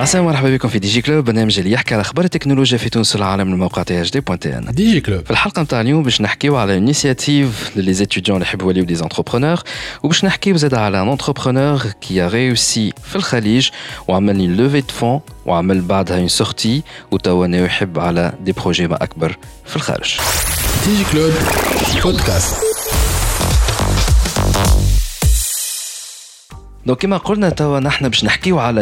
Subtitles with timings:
[0.00, 3.52] السلام مرحبا بكم في Digiclub برنامج اللي يحكي على أخبار التكنولوجيا في تونس والعالم من
[3.52, 5.24] الموقع تي اش دي بوان تي ان دي جي كلوب.
[5.24, 8.94] في الحلقة نتاع اليوم باش نحكيو على initiative ل les étudiants اللي يحبوا يوليو des
[8.94, 9.62] entrepreneurs
[10.02, 13.68] وباش نحكيو زاد على un entrepreneur qui a réussi في الخليج
[14.08, 19.02] وعمل les levées de fonds وعمل بعدها une sortie وتوا يحب على des projets ما
[19.04, 19.36] أكبر
[19.66, 20.16] في الخارج.
[20.86, 21.32] Digiclub
[22.02, 22.54] podcast
[26.86, 28.80] donc كما قلنا توا نحن باش نحكيو على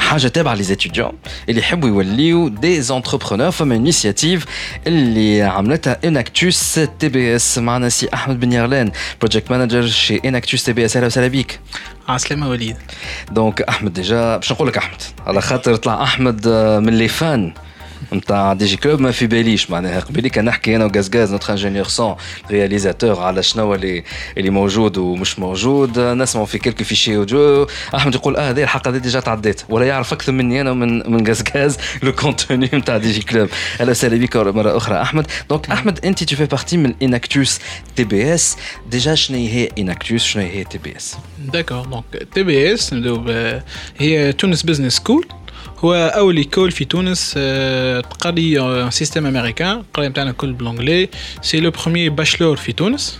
[0.00, 1.12] حاجة تابعة les étudiants
[1.48, 4.44] اللي يحبوا يوليو des entrepreneurs فما initiative
[4.86, 8.90] اللي عملتها Enactus TBS معنا سي أحمد بن يغلان
[9.20, 11.60] project manager chez Enactus TBS أهلا وسهلا بيك.
[12.08, 12.76] عسلامة وليد.
[13.30, 16.48] donc أحمد déjà باش نقول لك أحمد على خاطر طلع أحمد
[16.84, 17.52] من les fans
[18.12, 20.00] نتاع Digiclub ما في باليش معناها.
[20.00, 22.16] قبيلي كان نحكي أنا وغاز غاز notre ingénieur son
[22.50, 24.04] réalisateur على شنو اللي
[24.38, 25.98] اللي موجود ومش موجود.
[25.98, 30.12] نسمعوا في quelques fichiers audio أحمد يقول آه هذه الحلقة هذه déjà تعديت ولا يعرف
[30.12, 33.48] أكثر مني أنا من من غاز غاز le contenu نتاع Digiclub
[33.80, 35.02] أهلا وسهلا بك مرة أخرى.
[35.02, 37.58] أحمد donc أحمد أنت tu fais partie من Enactus
[37.96, 38.56] TBS
[38.90, 41.16] déjà شنو هي Enactus شنو هي TBS
[41.52, 42.94] d'accord donc TBS
[43.98, 45.26] هي Tunis Business School
[45.84, 47.32] هو أول école في تونس
[48.20, 51.08] تقري système américain القرايه نتاعنا كل ب l'anglais
[51.42, 53.18] c'est le premier bachelor في تونس.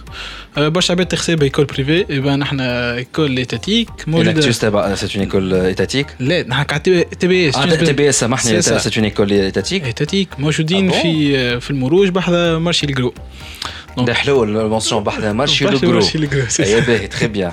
[0.56, 5.24] باش عباد تحسب école privée et bah نحن école étatique موجوده تونس تبع c'est une
[5.24, 9.84] école étatique لا نحن تي بي اس تي بي اس سامحني c'est une école étatique
[9.84, 13.14] ايتاتيك موجودين في في المروج بحذا مارشي الجرو.
[13.98, 16.28] ده حلو المونسيون بحذا مارشي لو مارشي لو
[16.60, 17.52] اي باهي تري بيان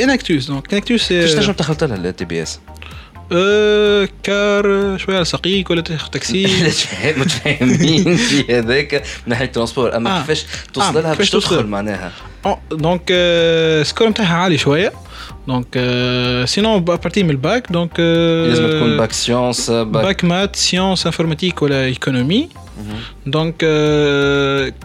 [0.00, 2.60] اناكتوس دونك اناكتوس كيفاش تنجم دخلت لها التي بي اس
[3.34, 6.46] أه كار شوية على سقيك ولا تاكسي؟
[7.18, 10.20] متفاهمين في هذاك من ناحية الترونسبور أما آه.
[10.20, 12.12] كيفاش توصل لها باش تدخل معناها؟
[12.70, 14.92] دونك السكور نتاعها عالي شوية.
[15.48, 15.66] دونك
[16.44, 18.00] sinon à partir من ال bac donc
[18.48, 22.48] لازم تكون bac sciences bac math sciences informatique ولا économie
[23.26, 23.56] donc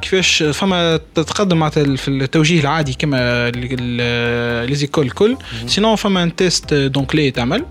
[0.02, 5.38] كيفاش فما تتقدم معناتها في التوجيه العادي كما les écoles الكل
[5.68, 7.66] sinon فما un test donc اللي تعمل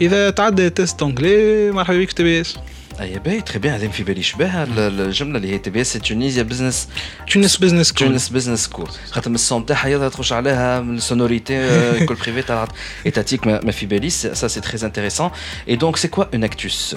[0.00, 2.56] إذا تعدى test donc اللي مرحبا بك TBS
[3.00, 6.88] اي باهي تخي بيان هذا في بالي شبه الجمله اللي هي T BS Tunisia Business
[7.32, 10.96] Tunis Business School Tunis Business School خاطر من ال son تاعها يلا تخش عليها من
[10.96, 12.68] ال sonorité كل privé تاع
[13.06, 15.30] étatique ما في باليش ça c'est très intéressant
[15.68, 16.96] et donc c'est quoi Enactus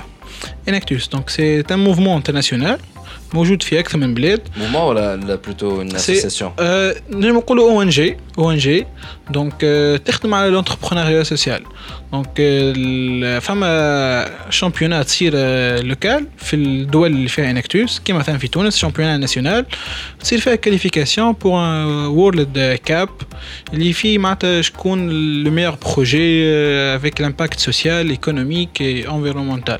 [0.69, 2.80] Enactus donc c'est un mouvement international
[3.34, 6.52] موجود في أكثر من بلاد mouvement ولا plutôt une association
[7.09, 8.85] نجم نقولوا أو ان جي أو ان جي
[9.30, 9.62] دونك
[10.06, 11.63] تخدم على l'entrepreneuriat social
[12.12, 12.41] donc
[13.41, 15.34] فما championnats تصير
[15.81, 19.66] locales في الدول اللي فيها Enactus كيما مثلا في تونس championnat national
[20.19, 21.59] تصير فيها qualification pour
[22.08, 23.09] World Cup
[23.74, 25.09] اللي فيه معناتها شكون
[25.44, 26.46] le meilleur projet
[26.96, 29.80] avec l'impact social économique et environnemental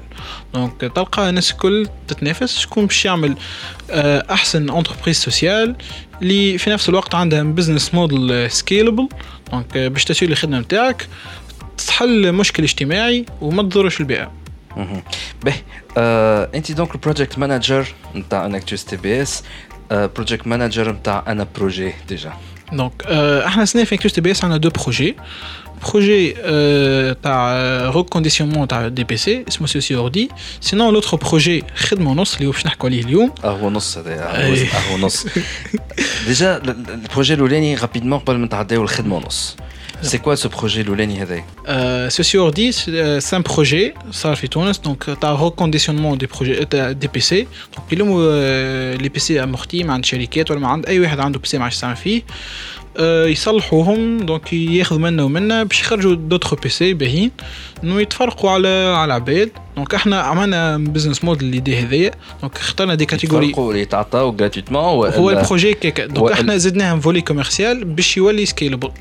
[0.54, 3.36] donc تلقى الناس الكل تتنافس شكون باش يعمل
[4.32, 5.76] احسن entreprise sociale
[6.22, 9.10] اللي في نفس الوقت عندها business model scalable
[9.52, 11.08] donc باش تسوي الخدمة نتاعك
[11.78, 14.32] تحل مشكل اجتماعي وما تضرش البيئة.
[15.44, 15.56] باهي.
[15.98, 19.44] آه، انت donc ال project manager نتاع Enactus TBS
[19.92, 22.34] project manager نتاع أنا projet déjà
[22.74, 25.16] donc آه، إحنا سنة في Enactus TBS عندنا deux projets
[25.90, 26.32] projet
[27.24, 27.56] تاع
[27.90, 30.30] reconditionnement تاع des PC اسمه Socio Ordi
[30.62, 34.92] sinon l'autre projet خدمه نص اللي هو باش نحكوا عليه اليوم آه هو نص هذا
[34.92, 35.26] هو نص
[36.28, 39.56] déjà ال projet الاولاني rapidement قبل ما نتعداو الخدمه نص
[40.12, 44.82] C'est quoi ce projet الأولاني هذايا euh, Socio Ordi, c'est un projet, ça fait Tunis,
[44.82, 46.66] donc tu as reconditionnement des projets
[47.02, 47.48] des PC.
[47.76, 48.00] Donc il
[49.04, 52.22] les PC amortis, مع شركات ولا عند اي واحد عنده PC ما عادش يستعمل فيه
[53.00, 57.32] يصلحوهم donc ياخذوا منا ومنا باش يخرجوا d'autres PC باهيين
[57.84, 62.12] انه يتفرقوا على على العباد donc إحنا عملنا business model اللي هذايا
[62.42, 67.22] donc اخترنا des catégories يتفرقوا يتعطاو gratuitement هو ال projet كيكا donc إحنا زدناهم volet
[67.22, 68.92] commercial باش يولي scalable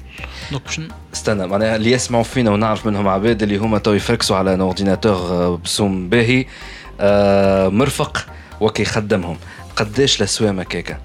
[0.51, 0.81] donc باش
[1.15, 5.57] استنى معناها اللي يسمعوا فينا ونعرف منهم عباد اللي هما تو يفركسوا على un ordinateur
[5.57, 6.47] بسوم باهي
[7.71, 8.27] مرفق
[8.61, 9.37] وكي خدمهم
[9.77, 10.99] قداش الاسوام هكاكا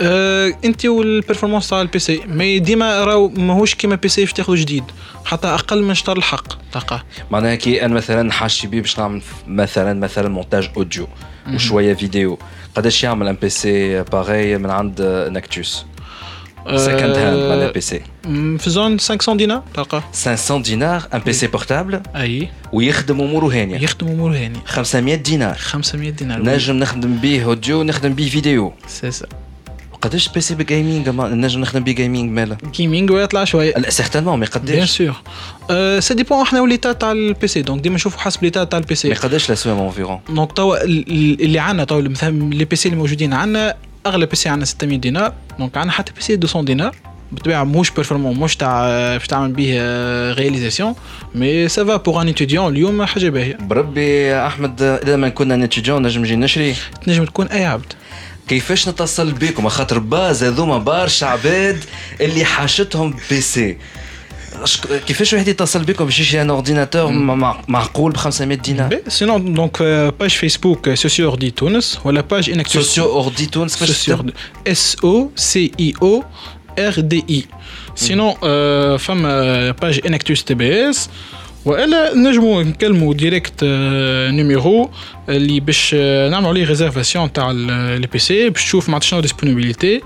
[0.00, 4.54] أه انت وال performance تاع ال PC mais ديما راهو ماهوش كيما PC باش تاخذ
[4.54, 4.84] جديد.
[5.24, 6.72] حتى أقل من شطر الحق.
[6.72, 11.08] تلقاه معناها كي أنا مثلا حاجتي بيه باش نعمل مثلا مثلا montage audio
[11.54, 12.38] وشويه فيديو
[12.74, 15.84] قداش يعمل un PC pareil من عند Enactus
[16.76, 18.00] second hand معناها PC
[18.58, 22.48] في zone 500 دينار تلقى 500 دينار un PC portable أي.
[22.72, 23.78] ويخدم أموره هانية.
[23.78, 25.54] يخدم امور هاني 500 دينار.
[25.54, 26.42] 500 دينار.
[26.42, 29.26] نجم نخدم بيه audio نخدم بيه vidéo c'est ça
[30.02, 33.74] قداش PC gaming نجم نخدم بيه gaming مالا gaming ويطلع شوية.
[33.76, 35.14] لا certainement mais bien قداش sûr
[36.00, 38.84] ça dépend إحنا و l'état تاع ال PC donc ديما نشوفوا حسب l'état تاع ال
[38.84, 42.64] P mais C قداش الأسوام environ donc توا ال- ال- اللي عندنا توا مثلا les
[42.64, 43.74] PC اللي موجودين عندنا
[44.06, 45.32] اغلى PC عندنا 600 دينار.
[45.58, 46.94] donc عندنا حتى PC 200 دينار.
[47.32, 48.86] بالطبيعة مش performant مش تاع
[49.16, 49.72] باش تعمل به
[50.32, 50.94] réalisation
[51.34, 53.56] mais ça va pour un étudiant اليوم حاجة باهية.
[53.60, 56.74] بربي أحمد إذا ما كنا نتيجون نجم نجي نشري.
[57.06, 57.92] تنجم تكون أي عبد.
[58.48, 61.84] كيفاش نتصل بكم؟ خاطر باز هذوما برشا عباد
[62.20, 63.76] اللي حاشتهم PC.
[64.64, 69.54] أشك- كيفاش واحد يتصل بكم؟ باش يشري un ordinateur مع- معقول ب 500 دينار؟ sinon
[69.54, 69.82] donc
[70.20, 74.30] page Facebook Socio Ordi تونس ولا page Enactus Socio Ordi تونس كيفاش Socio تكتب؟
[74.66, 76.24] S O C I O
[76.78, 77.44] R D I
[77.94, 78.34] sinon
[78.98, 81.08] فما page Enactus TBS
[81.64, 83.64] والا نجمو نكلمو direct
[84.30, 84.90] numéro
[85.28, 90.00] اللي باش آه، نعملو عليه réservation تاع les PC باش تشوف معناتها شنو disponibilité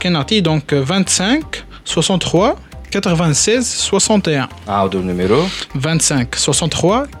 [0.00, 1.42] كان نعطيه donc 25
[1.86, 2.54] 63
[2.90, 6.26] 96 61 عاودوا ال numéro 25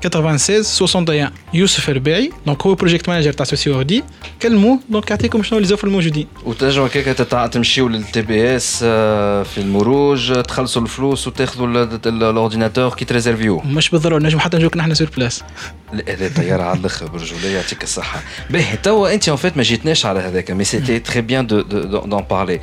[0.02, 4.04] 63 96 61 يوسف رباعي donc هو project manager تاع Socio Ordi
[4.42, 8.78] كلموه دونك يعطيكم شنو لي زوفر الموجودين وتنجم هكاك تتع- تمشيو للتي بي اس
[9.44, 11.76] في المروج تخلصوا الفلوس وتاخذوا ال-
[12.06, 15.42] ال- الاورديناتور كي تريزيرفيو مش بالضروره نجم حتى نجوك نحن سور بلاس
[15.92, 20.06] لا، هذا طياره على الآخر برجوليه يعطيك الصحه باهي توا انت اون فيت ما جيتناش
[20.06, 22.60] على هذاك مي سيتي تري بيان دو دون بارلي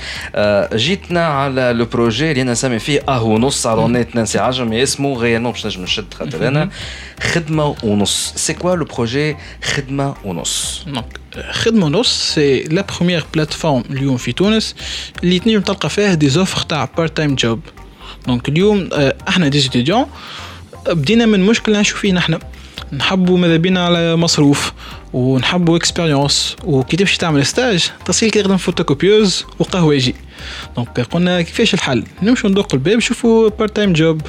[0.73, 5.13] جيتنا على لو بروجي اللي أنا نسمي فيه اهو نص على نت نانسي عجمي اسمه
[5.17, 6.69] غيالمون باش نجم نشد خاطر أنا.
[7.19, 11.19] خدمة ونص c'est quoi le projet خدمة ونص donc
[11.51, 14.75] خدمة نص c'est la première plateforme اليوم في تونس
[15.23, 17.59] اللي تنجم تلقى فيها des offres تاع part-time job
[18.27, 20.05] donc اليوم آه، إحنا des étudiants
[20.87, 22.39] بدينا من مشكل نشوف فيه نحن
[22.93, 24.73] نحبوا ماذا بينا على مصروف.
[25.15, 30.15] ونحبوا expérience وكي تمشي تعمل stage تصير كي تخدم photocopieuse وقهوجي
[30.75, 34.21] donc قلنا كيفاش الحل نمشوا ندق الباب نشوفوا part-time job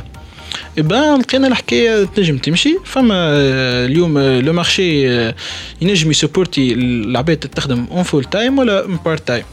[0.78, 2.78] إبا لقينا الحكاية تنجم تمشي.
[2.84, 5.34] فما آه، اليوم آه، le marché آه،
[5.80, 9.44] ينجم ي supporter العباد تخدم en full-time ولا part-time.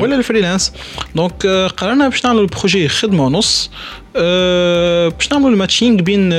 [0.00, 0.72] ولا ال freelance.
[1.14, 3.70] donc قررنا باش نعملوا ال projet خدمة ونص.
[4.14, 6.32] باش نعملوا ال matching بين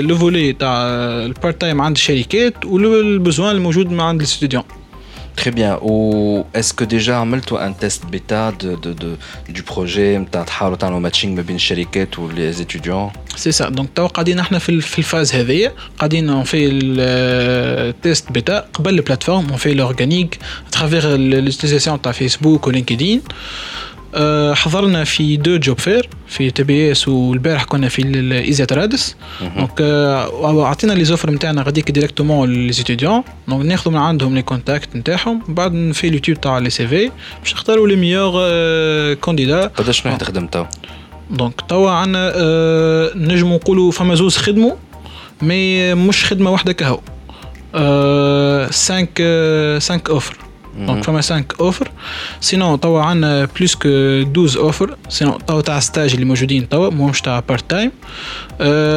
[0.00, 0.86] le volet تاع
[1.24, 4.62] ال part-time عند الشركات وال besoin الموجود عند الاستوديون
[5.40, 5.72] Très bien.
[5.82, 5.98] Ou
[6.58, 9.10] est-ce que déjà عملتوا un test bêta de, de, de,
[9.56, 13.36] du projet نتاع تحاولوا تعملوا matching ما بين الشركات ولي étudiants?
[13.36, 16.68] c'est ça donc توا قاعدين إحنا في ال- في la phase هذيا قاعدين اون في
[16.72, 20.38] التيست بيتا قبل البلاتفورم اون في الاورجانيك
[20.72, 23.97] ترافيغ لوتيزاسيون تاع فيسبوك ولينكدين أه،
[24.54, 29.16] حضرنا في deux job fairs في تي بي إس والبارح كنا في الايزات رادس.
[29.56, 34.42] donc أه، عطينا les offres نتاعنا غاديك directement les étudiants donc ناخذوا من عندهم les
[34.42, 37.10] contacts نتاعهم بعد في اليوتيوب تاع les CV
[37.42, 38.32] باش نختاروا les meilleurs
[39.14, 40.64] candidats قداش واحد خدم تو؟
[41.30, 44.72] donc توا عندنا آه نجمو نقولوا فما زوز خدموا
[45.42, 47.00] mais مش خدمة واحدة كهو.
[47.74, 50.36] آه 5 5 offres
[50.86, 51.90] donc فما 5 offres
[52.40, 57.20] sinon توا عندنا plus que 12 offres sinon توا تاع stage اللي موجودين توا مش
[57.20, 57.92] تاع part-time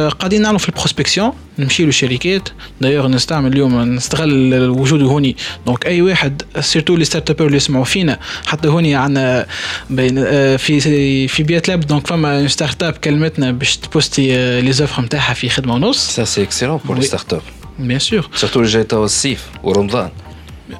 [0.08, 2.48] قاعدين نعملوا في ال prospection نمشي للشركات.
[2.80, 5.36] دايوغ نستعمل اليوم نستغل وجوده هوني.
[5.66, 8.18] دونك أي واحد surtout les start اللي يسمعوا فينا.
[8.46, 9.46] حتى هوني عندنا
[9.90, 11.80] بين آه، في في بيات لاب.
[11.80, 16.20] donc فما start-up كلمتنا باش تبوستي les offres نتاعها في خدمة ونص.
[16.20, 17.14] Ça c'est excellent pour les Oui.
[17.14, 17.62] startups.
[17.78, 20.10] bien sûr اللي جاي توا الصيف ورمضان.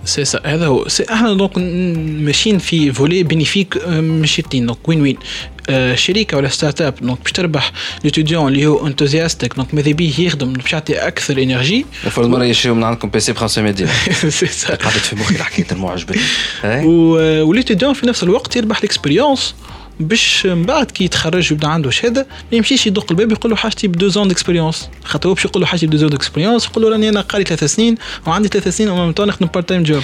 [0.04, 0.88] سي سا هذا هو.
[0.88, 1.58] c'est إحنا donc
[2.24, 5.16] ماشيين في volet bénéfique مشيتين donc وين وين؟
[5.70, 7.72] آه، شركة ولا start-up donc باش تربح
[8.04, 10.52] l'étudiant اللي هو enthousiaste donc ماذا بيه؟ يخدم.
[10.52, 13.92] باش يعطي أكثر énergie المفروض مرة يشريوا من عندكم PC ب 500 دينار.
[14.28, 16.22] سي سا قعدت في مخي الحكاية تنمو عجبتني.
[16.64, 19.54] إيه؟ و- و l'étudiant في نفس الوقت يربح ال expérience
[20.00, 23.88] باش من بعد كي يتخرج ويبدا عنده شهادة ما يمشيش يدق الباب يقول له حاجتي
[23.88, 27.08] ب 2 d'expérience خاطر هو باش يقول له حاجتي ب 2 d'expérience يقول له راني
[27.08, 27.94] أنا قاري ثلاث سنين
[28.26, 30.02] وعندي ثلاث سنين و même temps نخدم part-time job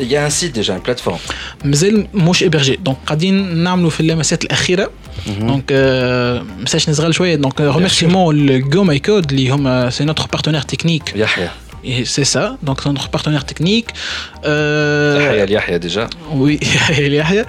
[0.00, 1.18] il y a un site déjà, une plateforme.
[1.64, 4.90] مازال مش ابرجي donc قاعدين نعملوا في اللمسات الأخيرة.
[5.26, 7.36] donc آه، مساش نصغر شوية.
[7.36, 11.50] donc remerciement جو ماي كود اللي هما c'est notre partenaire technique يحيى.
[12.04, 13.90] c'est ça donc notre partenaire technique
[15.18, 16.08] تحية ليحيى déjà.
[16.32, 17.44] oui يحيى يحيى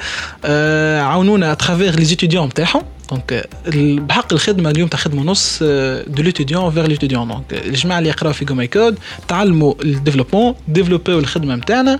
[0.46, 5.64] آه، عاونونا à travers les étudiants نتاعهم donc ال- بحق الخدمه اليوم تاع خدمه نص
[6.08, 8.98] de l'étudiant vers l'étudiant donc الجماعه اللي يقراو في جو ماي كود
[9.28, 12.00] تعلموا ال développement ديفلوبيو الخدمه نتاعنا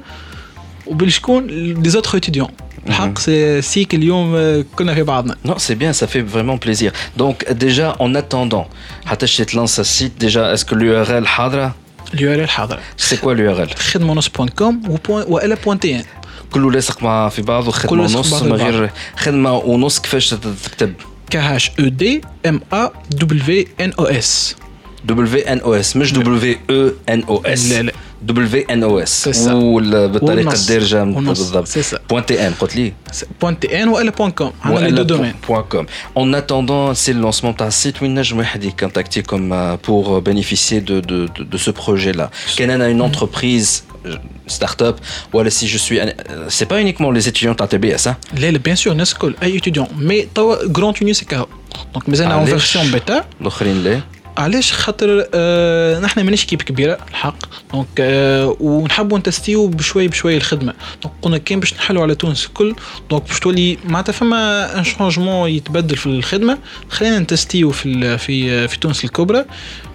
[0.88, 1.48] وبالشكون
[1.82, 2.52] دي زوتر étudiants.
[2.88, 6.58] الحق c'est ça que اليوم آه، كنا في بعضنا Non, c'est bien, ça fait vraiment
[6.66, 6.92] plaisir.
[7.22, 8.66] Donc, déjà, en attendant,
[9.06, 11.76] حتى tu lances un site, déjà, est-ce que l'URL حاضرة
[12.13, 16.03] ال URL حاضر C'est quoi l'URL خدمه نص point com والا point tn
[16.53, 17.41] كله لاصق مع في
[17.88, 18.53] كله لاصق ونص بعض من.
[18.53, 20.94] غير خدمة ونص كيفاش تكتب
[21.30, 24.56] K H O D M A W N O S
[25.06, 27.91] W N O S مش W O N O S لا لا.
[28.24, 29.50] W N O S C'est ça.
[29.50, 30.70] بالطريقة والنص.
[30.70, 31.38] الدارجة والنص.
[31.40, 31.98] بالضبط C'est ça.
[32.10, 32.94] point tn قلت لي
[33.41, 35.86] point tn والا point com عندنا les deux domaines Point com.
[36.22, 40.80] En attendant, c'est le lancement de site Winage Mohdi contacté comme euh, pour euh, bénéficier
[40.82, 42.25] de, de, de, de ce projet-là.
[42.58, 43.70] Canon a une entreprise
[44.06, 44.16] euh,
[44.58, 44.96] start-up.
[45.34, 48.16] Voilà, si je suis, un- euh, c'est pas uniquement les étudiants de TBS, hein.
[48.40, 51.48] لا لا بيان سور الناس الكل اي اتيديون مي توا جرون تونس كاهو
[51.94, 52.46] دونك مازالنا اون
[54.38, 57.38] علاش؟ خاطر آه نحن مانيش كيب كبيرة الحق.
[57.74, 60.74] دونك آه ونحبوا نتستيو بشوي بشوي الخدمة.
[61.04, 62.76] دونك قلنا كان باش نحلوا على تونس الكل.
[63.10, 66.58] donc باش تولي معناتها فما un changement يتبدل في الخدمة
[66.90, 69.46] خلينا نتستيو في في في تونس الكبرى.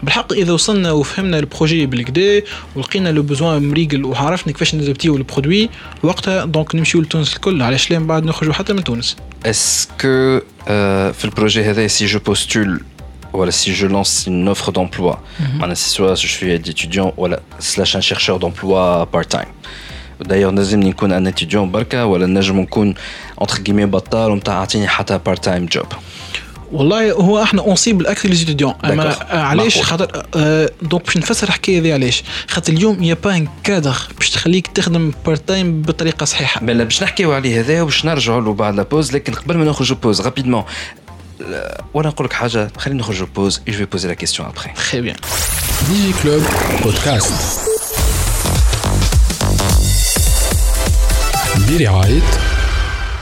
[0.02, 2.42] بالحق إذا وصلنا وفهمنا ال projet بالكدا
[2.76, 5.70] ولقينا le besoin مريقل وعرفنا كيفاش ندبتيو ال produit
[6.02, 7.62] وقتها donc نمشيو لتونس الكل.
[7.62, 9.16] علاش لا؟ من بعد نخرجوا حتى من تونس.
[9.46, 12.95] Que euh, في ال projet هذا si je postule
[13.32, 15.14] voilà, si je lance une offre d'emploi,
[15.58, 19.50] معناها c'est soit je suis étudiant voilà, slash un chercheur d'emploi part-time.
[20.20, 22.94] D'ailleurs, لازمني نكون un étudiant بركة ولا نجم نكون
[23.40, 25.86] entre guillemets بطال ومتاع عطيني حتى part-time job.
[26.72, 29.22] والله هو إحنا on cible الاكثر les étudiants أما D'accord.
[29.22, 29.90] آه، علاش معقول.
[29.90, 34.30] خاطر آه، donc باش نفسر الحكاية هذه علاش خاطر اليوم يا با un cadre باش
[34.30, 38.82] تخليك تخدم part-time بطريقة صحيحة بلا باش نحكيو عليه هذا وباش نرجعوا له بعد la
[38.82, 40.64] pause لكن قبل ما نخرجوا pause rapidement
[41.94, 44.90] وأنا نقول لك حاجة خلينا نخرجوا pause et je vais poser la question après.
[44.92, 45.16] très bien
[45.88, 46.42] ديجي كلوب
[46.82, 47.60] بودكاست
[51.70, 52.20] برعاية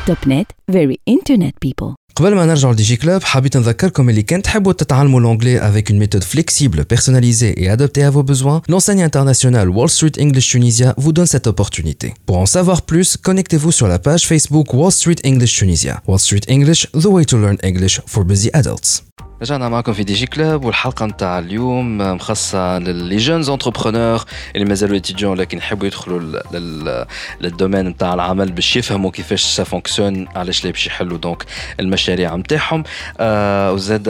[0.06, 4.41] توب نت فيري انترنت بيبل قبل ما نرجع لدي جي كلوب حبيت نذكركم اللي كان
[4.41, 9.69] تحبوا تتعلموا l'anglais avec une méthode flexible, personnalisée et adaptée à vos besoins, l'enseigne internationale
[9.69, 12.13] Wall Street English Tunisia vous donne cette opportunité.
[12.25, 16.01] Pour en savoir plus, connectez-vous sur la page Facebook Wall Street English Tunisia.
[16.07, 19.02] Wall Street English, the way to learn English for busy adults.
[19.42, 24.24] رجعنا معكم في DJ Club والحلقة نتاع اليوم مخصصة لل les jeunes entrepreneurs.
[24.54, 27.06] اللي مازالوا étudiants لكن يحبوا يدخلوا لل- لل-
[27.40, 31.44] لل domaine نتاع العمل باش يفهموا كيفاش ça fonctionne علاش لا باش يحلوا donc
[31.80, 32.84] المشاريع نتاعهم.
[33.20, 34.02] آه وزاد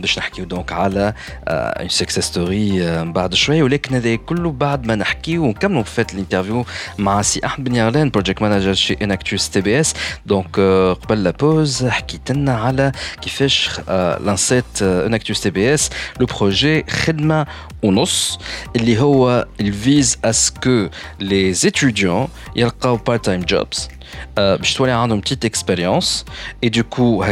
[0.00, 1.14] باش نحكيو donc على
[1.48, 3.62] une success story بعد شوية.
[3.62, 6.64] ولكن هذا كله بعد ما نحكيو ونكملوا فات ال interview
[6.98, 9.94] مع سي أحمد بن يغلان project manager chez انكتوس تي بي اس
[10.26, 15.90] donc آه، قبل la pause حكيت لنا على كيفاش آه، lancé انكتوس تي بي اس
[16.20, 17.46] le projet خدمه
[17.82, 18.38] ونص
[18.76, 20.88] اللي هو ال vise est-ce que
[21.20, 23.88] les étudiants يلقاو part-time jobs
[24.36, 26.24] باش تولي عندهم petite expérience
[26.64, 27.24] et du coup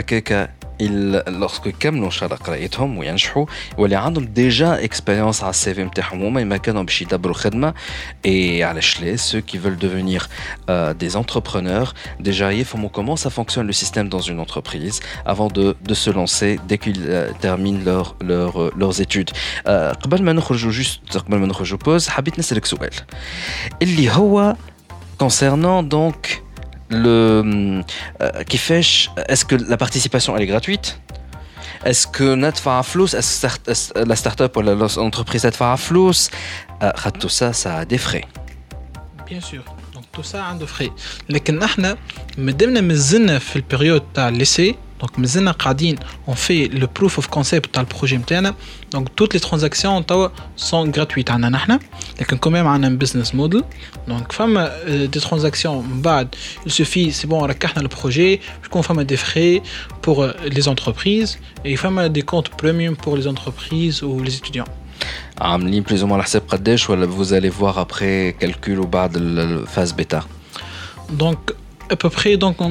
[0.81, 3.47] هكاك lorsque يكملوا ان شاء الله قرايتهم وينجحوا
[3.79, 7.75] يولي عندهم déjà expérience على ال CV نتاعهم هما ما كانوا باش يدبروا خدمه
[8.27, 10.29] اي علاش لا ceux qui veulent devenir
[10.71, 15.77] euh, des entrepreneurs déjà يفهموا comment ça fonctionne le système dans une entreprise avant de,
[15.91, 19.31] de se lancer dès qu'ils euh, terminent leur, leur, euh, leurs études
[19.67, 22.91] euh, قبل ما نخرجوا juste قبل ما نخرجوا pause حبيت نسألك سؤال
[23.83, 24.57] اللي هو
[25.23, 26.50] concernant donc
[26.91, 27.85] le
[28.23, 30.95] euh, كيفاش est-ce que la participation elle est gratuite
[31.87, 36.31] est-ce que ندفع فلوس est-ce que start- est-ce- la start-up ولا l'entreprise تدفع فلوس
[36.83, 38.27] آه، خاطر tout ça ça a des frais
[39.29, 39.61] bien sûr
[39.95, 40.91] donc tout ça عنده frais
[41.29, 41.97] لكن إحنا
[42.39, 44.90] مادامنا مازلنا في ال période تاع ال lycée donc مازلنا
[45.59, 45.97] قاعدين
[46.29, 48.55] on fait le proof of concept تاع ال projet نتاعنا
[48.93, 51.81] donc toutes les transactions توا sont gratuites عندنا نحنا
[52.21, 53.65] لكن quand même عندنا business model
[54.09, 56.35] donc فما des transactions من بعد
[56.67, 59.63] il suffit c'est bon ركحنا ال projet يكون فما des frais
[60.05, 64.67] pour les entreprises et فما des comptes premium pour les entreprises و les étudiants
[65.41, 69.93] عاملين plus ou moins الحساب قداش ولا vous allez voir après calcul وبعد la phase
[69.93, 70.23] bêta
[71.19, 71.55] Donc,
[71.95, 72.71] à peu près, donc, on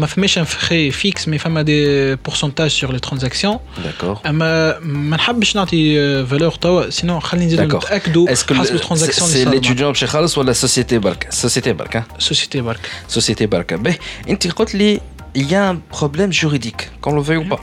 [0.00, 1.82] m'a fait un frais fixe, mais فما des
[2.26, 3.56] pourcentages sur les transactions.
[3.86, 7.84] d'accord اما ما نحبش نعطي valeur توا sinon خلينا نزيدو D'accord.
[7.84, 11.28] نتاكدوا est-ce que حسب le- ال transaction c'est اللي l'étudiant باش يخلص ولا société برك
[11.46, 12.80] société برك ها société برك
[13.18, 15.00] société برك باهي انت قلت لي
[15.38, 17.60] il y a un problème juridique qu'on le veuille ou pas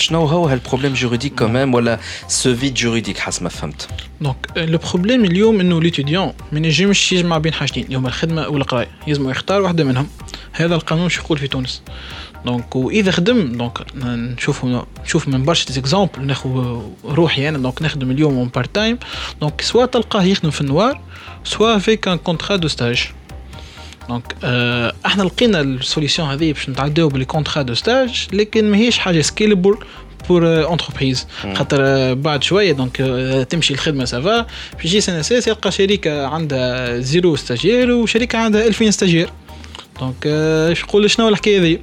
[0.00, 3.88] شنو هو هال problème juridique كمان ولا ce vide juridique حسب ما فهمت؟
[4.20, 8.88] donc le problème اليوم إنه l'étudiant ما ينجمش يجمع بين حاجتين اللي هما الخدمه والقرايه
[9.06, 10.08] لازم يختار واحدة منهم.
[10.52, 11.82] هذا القانون شو يقول في تونس؟
[12.44, 14.64] donc وإذا خدم donc نشوف
[15.04, 18.98] نشوف من برشا exemples ناخذ روحي أنا donc نخدم اليوم en part-time
[19.40, 21.00] donc soit تلقاه يخدم في ال noir
[21.44, 23.10] soit avec un contrat de stage
[24.10, 28.98] donc آه إحنا لقينا ال solution هذه باش نتعداو بال contrat de stage لكن ماهيش
[28.98, 29.76] حاجة scalable
[30.28, 34.46] pour entreprise خاطر آه، بعد شوية donc آه، تمشي الخدمة ça va
[34.78, 39.30] في جي CNSS يلقى شركه عندها zéro stagiaire وشركه عندها 2000 stagiaires
[40.00, 41.78] donc إيش نقول شنو الحكاية هذه؟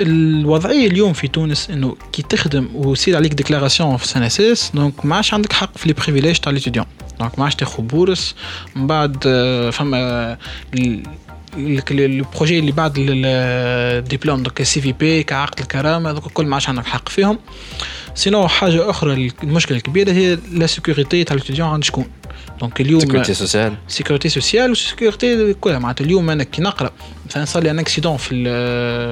[0.00, 5.34] الوضعية اليوم في تونس إنه كي تخدم ويصير عليك déclaration في CNSS donc ما عادش
[5.34, 6.86] عندك حق في les privilèges تاع l'étudiant
[7.20, 8.34] donc ما عادش تاخذ bourse
[8.76, 10.36] من بعد آه، فما
[11.56, 16.86] ال projet اللي بعد ال diplôme donc SIVP كعقد الكرامه donc الكل ما عادش عندك
[16.86, 17.38] حق فيهم.
[18.14, 22.04] sinon حاجة أخرى المشكلة الكبيره هي la sécurité تاع ال étudiant عند شكون
[22.60, 26.90] donc اليوم sécurité sociale sécurité sociale و sécurité كلها معناتها اليوم أنا كي نقرا
[27.26, 28.44] مثلا صار لي un accident في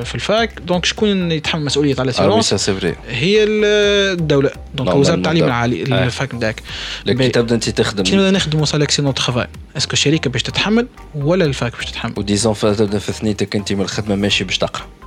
[0.04, 2.52] في ال fac donc شكون يتحمل مسؤوليه على ال assurance
[3.08, 6.62] هي الدولة donc وزاره التعليم العالي ال fac نتاعك
[7.06, 10.86] لكن تبدا انت تخدم كي نبدا نخدموا صار accident travail est-ce que الشركة باش تتحمل
[11.14, 14.58] ولا ال fac باش تتحمل و disons تبدا في ثنيتك انت من الخدمه ماشي باش
[14.58, 15.01] تقرا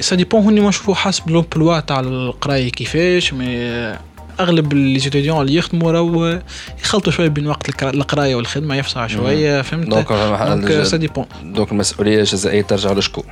[0.00, 3.46] ça dépend هوني ما نشوفوا حسب l'emploi تاع القراية كيفاش mais
[4.40, 6.40] أغلب les étudiants اللي يخدموا راهو
[6.82, 12.62] يخلطوا شوية بين وقت القراية والخدمة يفصح شوية فهمت؟ donc ça dépend donc المسؤولية الجزائية
[12.62, 13.24] ترجع لشكون؟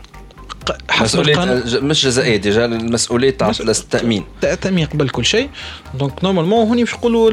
[1.00, 5.50] مسؤولية مش جزائية déjà المسؤولية تاع التامين التامين قبل كل شيء.
[5.94, 7.30] donc normalement هوني باش نقولوا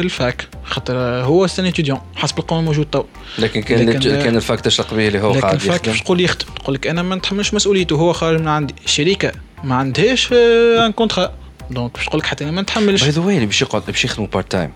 [0.00, 3.04] ال fac خاطر هو étant étudiant حسب القانون الموجود تو.
[3.38, 6.00] لكن كان لكن كان ال fac تشرق به اللي هو قاعد يخدم ال fac باش
[6.00, 8.74] تقول يخدم تقول لك أنا ما نتحملش مسؤوليته هو خارج من عندي.
[8.84, 9.32] الشركة
[9.64, 11.32] ما عندهاش un contrat
[11.70, 13.02] donc باش نقول لك حتى أنا ما نتحملش.
[13.02, 14.72] by the way اللي باش يقعد باش يخدموا part-time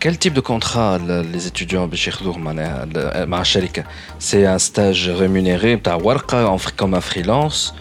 [0.00, 0.98] quel type de contrat
[1.32, 2.86] les étudiants باش ياخذوه معناها
[3.24, 3.84] مع الشركة
[4.18, 7.72] c'est un stage rémunéré نتاع ورقه comme un freelance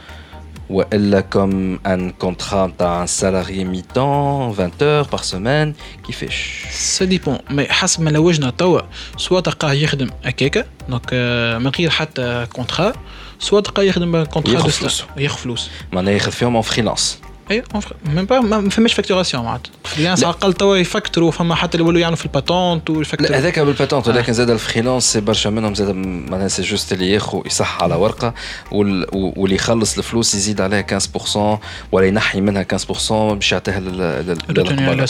[0.70, 5.74] والا comme un contrat نتاع un salarié mi-temps 20 heures par semaine
[6.08, 8.82] كيفاش ça dépend mais حسب ما لوجنا توا
[9.18, 11.14] soit تلقاه يخدم هكاكا donc
[11.62, 12.94] من غير حتى contrat
[13.40, 17.20] soit تلقاه يخدم contrat ياخذ فلوس ياخذ فلوس معناها ياخذ فيهم en freelance
[17.52, 17.64] et
[18.06, 19.72] même pas ما فماش facturation معناتها.
[19.84, 23.38] freelance على الاقل توا يفكتروا فما حتى اللي يولوا يعملوا في ال patente وال facture
[23.38, 27.12] هذاك بال patente ولكن زاد ال freelance c'est برشا منهم زاد معناها c'est juste اللي
[27.12, 28.34] ياخذ يصح على ورقة
[28.72, 31.60] واللي يخلص الفلوس يزيد عليها 15%
[31.92, 35.08] ولا ينحي منها 15% باش يعطيها للقباضة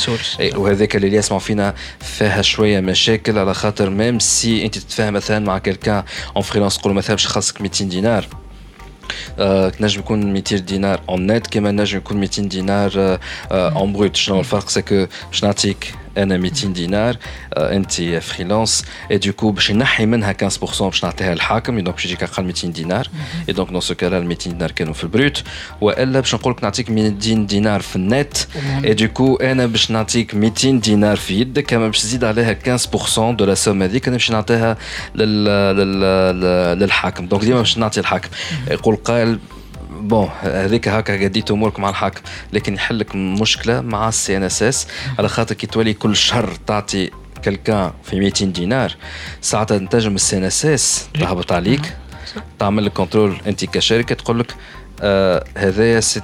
[0.56, 5.58] وهذاك اللي يسمع فينا فيها شوية مشاكل على خاطر même si أنت تتفاهم مثلا مع
[5.58, 6.04] quelqu'un
[6.36, 8.26] en freelance تقول مثلا باش نخلصك 200 دينار.
[9.80, 13.20] تنجم يكون 200 دينار en net كما نجم يكون 200 دينار
[13.52, 17.18] en brut شنو الفرق؟ est-ce que باش نعطيك أنا 200 دينار
[17.58, 22.24] انت freelance et du coup باش ينحي منها 15% باش نعطيها للحاكم donc باش يجيك
[22.24, 23.08] أقل 200 دينار
[23.50, 25.44] et donc dans ce cas-là 200 دينار كانوا في ال brut
[25.82, 28.38] والا باش نقول لك نعطيك 200 دينار في ال net
[28.86, 33.20] et du coup أنا باش نعطيك 200 دينار في يدك اما باش تزيد عليها 15%
[33.20, 34.78] de la somme هذيك أنا باش نعطيها
[36.76, 38.30] للحاكم donc ديما باش نعطي الحاكم
[38.72, 39.40] يقول قائل
[40.02, 42.22] bon هذيك هكا قديت أمورك مع الحاكم
[42.54, 44.88] لكن يحل لك مشكلة مع ال CNSS.
[45.20, 47.10] على خاطر كي تولي كل شهر تعطي
[47.46, 48.96] quelqu'un في 200 دينار
[49.42, 51.94] ساعتها تنجم ال CNSS تهبط عليك
[52.60, 54.56] تعمل لك contrôle أنت كشركة تقول لك
[55.58, 56.22] هذايا c'est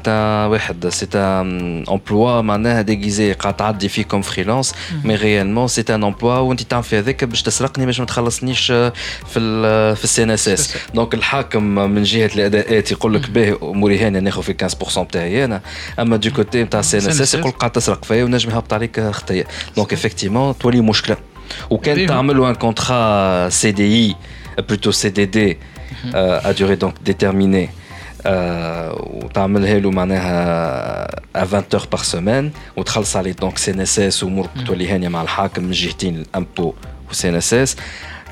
[0.52, 6.04] واحد c'est un emploi معناها déguisé قاعد تعدي فيه comme freelance mais réellement c'est un
[6.04, 8.94] emploi وانت تعمل في هذاك باش تسرقني باش ما تخلصنيش في
[9.38, 14.44] ال في ال CNSS donc الحاكم من جهة الأداءات يقول لك باهي أموري هاني ناخذ
[14.44, 15.62] في 15% بتاعي أنا.
[16.00, 19.94] أما du côté نتاع ال CNSS يقول قاعد تسرق فيا ونجم يهبط عليك خطيه donc
[19.94, 21.18] effectivement تولي مشكلة.
[21.70, 25.58] وكان تعملوا un contrat CDI plutôt CDD
[26.14, 27.70] à durée donc déterminée
[29.00, 35.22] وتعملها له معناها 20 heures par semaine وتخلص عليه donc CNSS وامورك تولي هانيه مع
[35.22, 36.74] الحاكم من جهتين ال impôt و
[37.12, 37.76] CNSS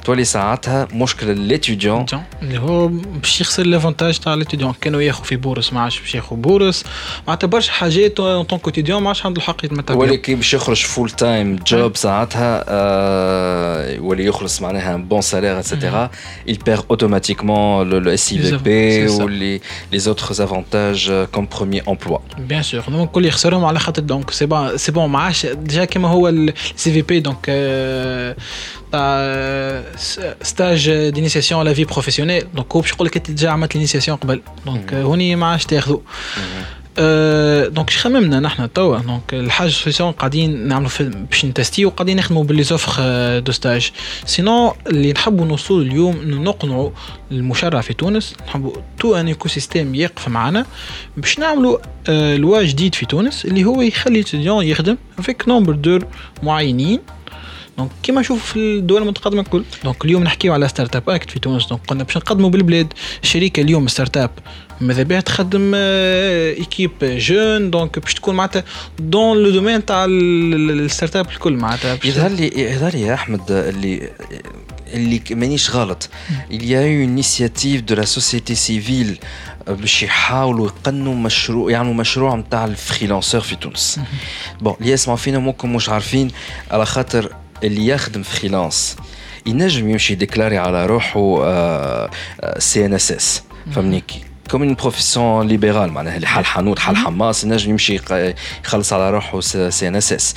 [0.05, 2.05] تولي ساعتها مشكل l'étudiant
[2.41, 6.35] اللي هو باش يخسر l'avantage تاع l'étudiant كانوا ياخذ في bourse ما عادش باش ياخذ
[6.35, 6.83] bourse
[7.27, 11.55] معناتها برشا حاجات en tant qu'étudiant ما عادش عنده الحق يتمتع ولكن باش يخرج full-time
[11.67, 16.09] job ساعتها آه يولي يخلص معناها bon salaire et cetera
[16.49, 18.67] il perd automatiquement le, le SIVP
[19.09, 19.61] ou les,
[19.93, 22.21] les autres avantages comme premier emploi.
[22.37, 25.85] Bien sûr, donc الكل يخسرهم على خاطر donc c'est bon c'est bon ما عادش déjà
[25.85, 28.35] كيما هو ال SIVP donc تاع
[30.41, 34.17] stage d'initiation à la vie professionnelle donc هو باش يقول لك انت déjà عملت l'initiation
[34.17, 35.99] قبل donc هوني ما عادش تاخذوا
[37.67, 38.97] donc اش خممنا نحن توا.
[38.97, 43.91] donc الحاجة solution قاعدين نعملوا باش نتستيو وقاعدين نخدموا بال les offres de stage
[44.25, 46.89] sinon اللي نحبوا نوصلوا اليوم انه نقنعوا
[47.31, 48.33] المشرع في تونس.
[48.47, 50.65] نحبوا تو ان écosystème يقف معنا
[51.17, 51.77] باش نعملوا
[52.37, 56.07] loi جديد في تونس اللي هو يخلي ال étudiant يخدم فيك nombre d'heures
[56.43, 56.99] معينين.
[57.77, 59.63] donc كيما نشوف في الدول المتقدمة الكل.
[59.83, 61.65] donc اليوم نحكيو على Startup Act في تونس.
[61.65, 62.93] donc قلنا باش نقدموا بالبلاد.
[63.23, 64.31] الشركة اليوم startup
[64.81, 68.63] ماذا بها؟ تخدم équipe jeune donc باش تكون معناتها
[68.99, 71.99] dans le domaine تاع ال startup الكل معناتها.
[72.03, 74.09] يظهر لي يظهر لي يا أحمد اللي
[74.93, 76.09] اللي مانيش غلط.
[76.51, 79.17] il y a eu une initiative de la société civile
[79.67, 83.99] باش يحاولوا يقننوا مشروع يعملوا مشروع نتاع ال freelanceur في تونس.
[84.61, 86.31] bon اللي يسمعوا فينا ممكن مش عارفين
[86.71, 88.95] على خاطر اللي يخدم freelance
[89.45, 91.39] ينجم يمشي يديكلاري على روحه
[92.59, 94.03] CNSS فهمني؟
[94.51, 97.99] comme une profession libérale معناها اللي حال حانوت حال حماس ينجم يمشي
[98.65, 100.35] يخلص على روحه CNSS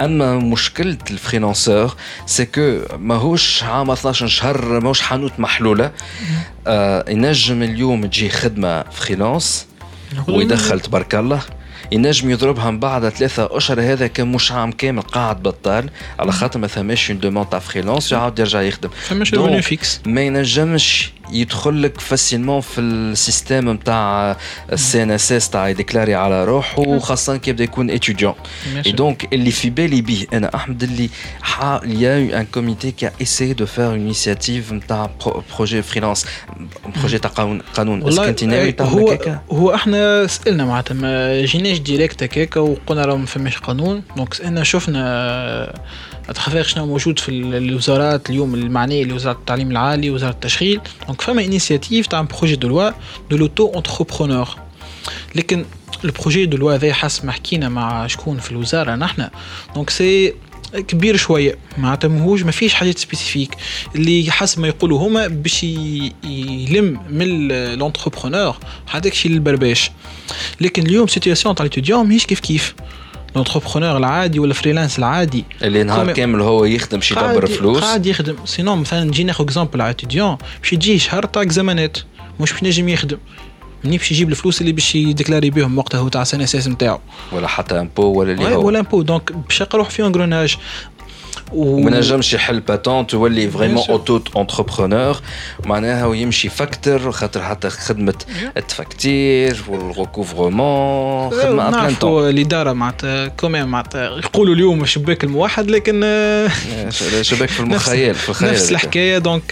[0.00, 1.94] أما مشكلة ال freelanceur
[2.26, 5.92] c'est que ماهوش عام 12 شهر ماهوش حانوت محلولة.
[7.08, 9.66] ينجم اليوم تجي خدمة freelance
[10.28, 11.40] ويدخل تبارك الله.
[11.94, 13.80] ينجم يضربها من بعد ثلاثة أشهر.
[13.80, 18.12] هذا كان مش عام كامل قاعد بطال على خاطر ما ثماش une demande تاع freelance
[18.12, 18.88] يعاود يرجع يخدم.
[18.88, 24.36] فماش revenu fixe ما ينجمش يدخل لك facilement في ال système نتاع
[24.72, 28.34] ال CNSS تاع يديكلاري على روحه وخاصة كي يبدا يكون étudiant
[28.86, 31.10] اي donc اللي في بالي به أنا أحمد il y a un
[32.54, 35.10] comité qui a essayé de faire une initiative نتاع
[35.56, 36.26] projet freelance
[36.96, 38.18] projet تاع قانون قانون.
[38.18, 39.18] انت ناوي هو
[39.50, 44.02] هو إحنا سألنا معناتها ما جيناش direct هكاك وقلنا راه ما فماش قانون.
[44.16, 45.80] donc سالنا شفنا
[46.28, 50.80] à travers شنو موجود في الوزارات اليوم المعنية اللي وزارة التعليم العالي وزارة التشغيل.
[51.06, 52.90] donc فما initiative تاع projet de loi
[53.30, 54.48] de l'auto-entrepreneur
[55.34, 55.64] لكن
[56.04, 59.28] ال projet de loi هذا حسب ما حكينا مع شكون في الوزارة نحن.
[59.74, 60.34] donc c'est
[60.88, 61.58] كبير شوية.
[61.78, 63.56] معناتها ماهوش ما فيش حاجات spécifiques
[63.94, 68.56] اللي حسب ما يقولوا هما باش يلم من l'entrepreneur
[68.90, 69.90] هذاك الشيء للبرباش.
[70.60, 72.74] لكن اليوم situation تاع l'étudiant ماهيش كيف كيف.
[73.36, 75.44] l'entrepreneur العادي ولا freelance العادي.
[75.62, 77.80] اللي نهار كامل هو يخدم شي يدبر فلوس.
[77.80, 78.36] قاعد يخدم.
[78.44, 81.98] sinon مثلا نجي ناخذ exemple على étudiant باش يجي شهر تاع examenات
[82.40, 83.18] مش باش نجم يخدم.
[83.84, 86.98] منين باش يجيب الفلوس اللي باش يديكلاري بهم وقتها هو تاع سنة أساس نتاعو.
[87.32, 88.66] ولا حتى impôts ولا اللي هو.
[88.66, 90.56] ولا impôts donc باش يروح في engrenage
[91.52, 95.20] وما نجمش يحل patente تولي vraiment auto-entrepreneur
[95.64, 98.14] معناها ويمشي فاكتور خاطر حتى خدمه
[98.56, 106.00] التفكتير وال recouvrement خدمه plein temps الاداره معناتها كوميم معناتها يقولوا اليوم الشباك الموحد لكن
[107.22, 109.50] شباك في المخيل في الخيال نفس الحكاية donc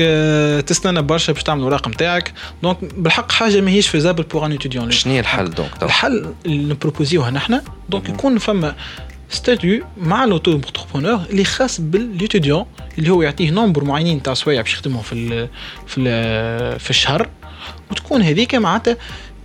[0.67, 5.13] تستنى برشا باش تعمل الوراق نتاعك donc بالحق حاجة ماهيش faisable pour un étudiant شنو
[5.13, 8.75] هي الحل donc الحل اللي نبروبوزيوها نحن donc يكون فما
[9.33, 12.67] statut مع l'auto-entrepreneur اللي خاص بال l'étudiant
[12.99, 15.49] اللي هو يعطيه nombre معينين تاع سوايع باش يخدمهم في
[15.87, 17.29] في في الشهر.
[17.91, 18.97] وتكون هذيك معناتها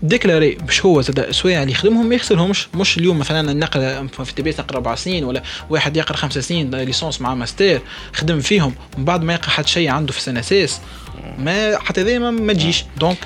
[0.03, 2.67] déclarées باش هو زاد سوايع اللي يخدمهم ما يخسرهمش.
[2.73, 7.21] مش اليوم مثلا النقل في تبيس نقرا أربع سنين ولا واحد يقرأ خمس سنين licence
[7.21, 7.81] مع ماستر
[8.13, 10.79] خدم فيهم ومن بعد ما يلقى حتى شيء عنده في سنة أساس.
[11.39, 12.85] ما حتى ذي ما تجيش.
[12.99, 13.17] donc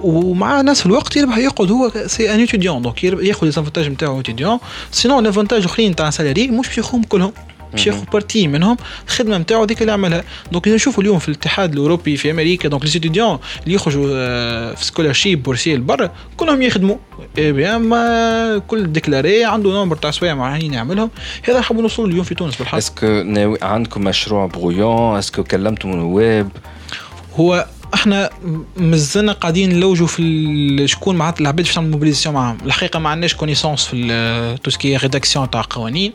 [0.00, 4.58] ومع نفس الوقت يربح يقعد هو c'est un étudiant donc ياخذ les avantages نتاعو étudiant
[4.90, 7.32] sinon l'avantage أخرين تاع salarié مش باش ياخذهم كلهم.
[7.76, 10.24] باش ياخذ partie منهم الخدمة نتاعو هذيك اللي عملها.
[10.52, 14.06] donc نشوفوا اليوم في الاتحاد الأوروبي في أمريكا donc les étudiants اللي يخرجوا
[14.74, 16.96] في scholarship boursiers لبرا كلهم يخدموا.
[17.38, 21.10] eh bien ما كل déclaré عنده nombre تاع سوايع معينين يعملهم.
[21.42, 22.76] هذا نحبوا نوصلوا اليوم في تونس بالحق.
[22.76, 26.48] est-ce que ناوي عندكم مشروع brouillon est-ce que كلمتوا النواب
[27.36, 28.30] هو إحنا
[28.76, 32.58] مازلنا قاعدين نلوجوا في شكون معناتها العباد باش تعمل mobilisation معاهم.
[32.64, 36.12] الحقيقة ما عندناش connaissances في tout ce qui est rédaction تاع قوانين.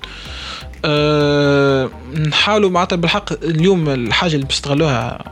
[0.85, 1.89] أه
[2.27, 5.23] نحاولوا معناتها بالحق اليوم الحاجة اللي بيستغلوها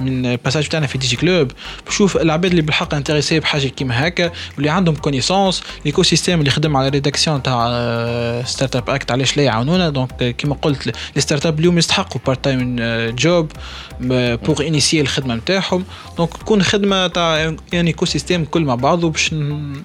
[0.00, 1.52] من ال passage بتاعنا في دي جي club
[1.86, 6.88] بشوف العباد اللي بالحق intéressés بحاجة كيما هكا واللي عندهم connaissances l'écosystème اللي خدم على
[6.88, 12.76] rédaction تاع Startup Act علاش لا يعاونونا؟ donc كيما قلت les startups اليوم يستحقوا part-time
[13.10, 13.52] job
[14.00, 15.84] pour initier الخدمه نتاعهم.
[16.16, 19.34] donc تكون خدمة تاع يعني écosystème كل مع بعضه باش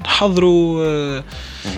[0.05, 1.21] نحضروا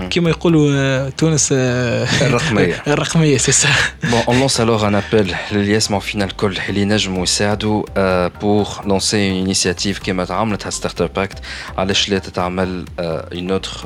[0.09, 2.83] كيما يقولوا تونس الرقمية.
[2.87, 3.69] الرقمية سي سا
[4.03, 7.83] بون اون لونس الوغ ان ابل للي يسمعوا فينا الكل اللي ينجموا يساعدوا
[8.29, 11.37] pour lancer une initiative كيما تعملتها Startup Act
[11.77, 13.81] علاش لا تتعمل une autre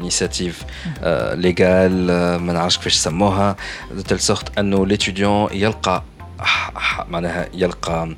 [0.00, 0.62] initiative
[1.34, 3.56] légale ما نعرفش كيفاش يسموها
[3.94, 6.02] de telle sorte انه l'étudiant يلقى
[7.08, 8.16] معناها يلقى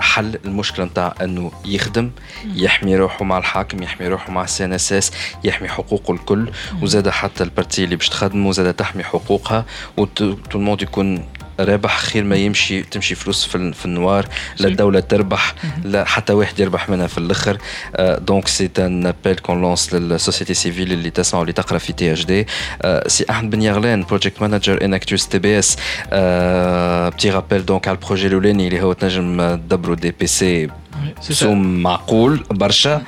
[0.00, 2.10] حل المشكلة نتاع إنه يخدم
[2.54, 5.12] يحمي روحه مع الحاكم يحمي روحه مع ال CNSS
[5.44, 6.50] يحمي حقوقه الكل
[6.82, 9.64] وزاد حتى ال partie اللي باش تخدمه زاد تحمي حقوقها
[9.96, 11.28] و tout le monde يكون
[11.60, 14.26] رابح خير ما يمشي تمشي فلوس في, في ال noir
[14.58, 17.58] لا الدولة تربح لا حتى واحد يربح منها في الآخر.
[18.18, 22.12] donc c'est un appel qu'on lance لل société civile اللي تسمع واللي تقرأ في تي
[22.12, 22.46] اتش دي
[23.06, 25.76] سي أحمد بن يغلان project manager en اكتوس تي بي اس
[27.14, 30.68] petit rappel donc على ال projet الاولاني اللي هو تنجم تدبروا دي بي سي
[31.20, 33.02] سوم معقول برشا.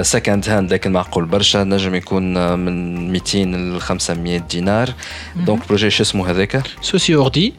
[0.00, 1.64] سكند هاند لكن معقول برشا.
[1.64, 4.94] نجم يكون من 200 ل 500 دينار.
[5.36, 7.54] دونك بروجي شو اسمه هذاك؟ سوسي اوردي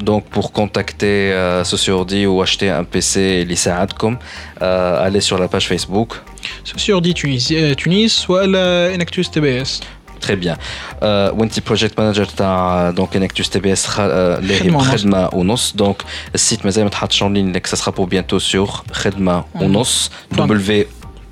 [0.00, 4.16] دونك بور كونتاكتي سوسي اوردي و acheter un PC اللي يساعدكم
[5.06, 6.14] allez sur la page Facebook.
[6.64, 9.80] سوسي اوردي تونس تونس ولا انكتوس تي بي اس
[10.20, 10.56] تري بيان
[11.02, 16.02] وانت بروجيكت مانجر تاع دونك انكتوس تي بي اس اللي هي خدمه ونص دونك
[16.34, 20.86] السيت مازال ما تحطش اون لين لك سا بور بيانتو سور خدمه ونص دبليو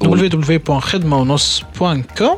[0.05, 2.37] www.khedmaonos.com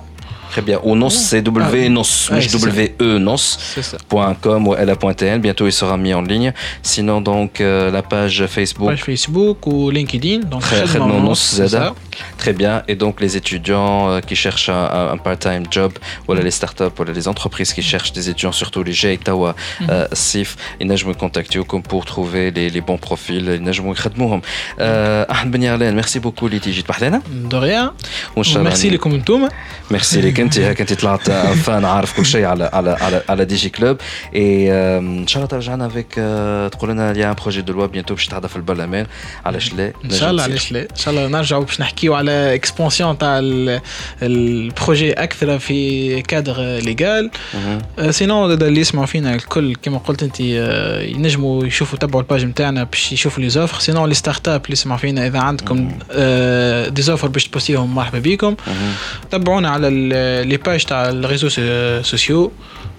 [0.50, 0.78] Très bien.
[0.82, 5.38] Ou NOS, c'est WNOS, ah, W-E NOS.com ou LA.tn.
[5.40, 6.52] Bientôt, il sera mis en ligne.
[6.82, 8.88] Sinon, donc, euh, la page Facebook.
[8.90, 10.40] Page Facebook ou LinkedIn.
[10.40, 10.62] Donc.
[12.38, 12.82] Très bien.
[12.88, 15.92] Et donc, les étudiants euh, qui cherchent un, un part-time job,
[16.26, 19.84] voilà les startups, voilà les entreprises qui cherchent des étudiants, surtout les GEI, Tawa, mm
[19.84, 19.90] -hmm.
[19.90, 23.46] euh, SIF, ils me contacter comme pour trouver les, les bons profils.
[25.34, 26.84] Ahmed Ben Yarlen, merci beaucoup, Liti Jit
[27.52, 27.92] De rien.
[28.70, 29.48] Merci les commentaires.
[29.90, 33.54] Merci les انت هيك انت طلعت فان عارف كل شيء على على على على دي
[33.54, 33.96] جي كلوب.
[34.34, 36.14] اي إن شاء الله ترجعنا افيك
[36.72, 39.06] تقول لنا يا بروجي دو لوا بيانتو باش تحضر في البرلمان
[39.46, 43.18] علاش لا؟ إن شاء الله علاش لا؟ إن شاء الله نرجعوا باش نحكيو على اكسبونسيون
[43.18, 43.40] تاع
[44.22, 47.30] البروجي أكثر في كادر ليغال
[48.10, 53.42] سينو اللي يسمعوا فينا الكل كما قلت أنت ينجموا يشوفوا يتبعوا الباج نتاعنا باش يشوفوا
[53.42, 55.88] لي زوفر سينو لي ستارت اب اللي يسمعوا فينا إذا عندكم
[56.94, 58.56] des offres باش تبوستيهم مرحبا بكم
[59.30, 59.88] تبعونا على
[60.42, 61.48] les pages تاع ال réseaux
[62.02, 62.52] sociaux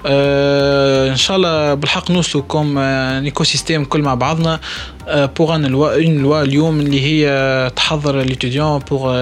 [0.05, 4.59] ان شاء الله بالحق نوصلوا comme écosystème كل مع بعضنا.
[5.07, 9.13] pour une loi une loi اليوم اللي هي تحضر l'étudiant pour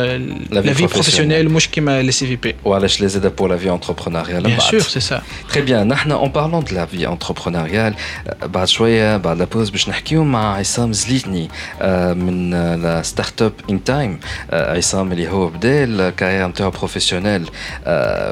[0.49, 3.71] la vie professionnelle مش كيما لي سي في بي وعلاش لي زيد pour la vie
[3.71, 5.21] entrepreneuriale bien sûr c'est ça
[5.53, 7.93] très bien نحن en parlant de la vie entrepreneuriale
[8.43, 11.49] بعد شوية بعد la pause باش نحكيو مع عصام زليتني
[12.15, 14.19] من la startup InTime
[14.53, 17.45] عصام اللي هو بدا ال carrière نتاعو professionnelle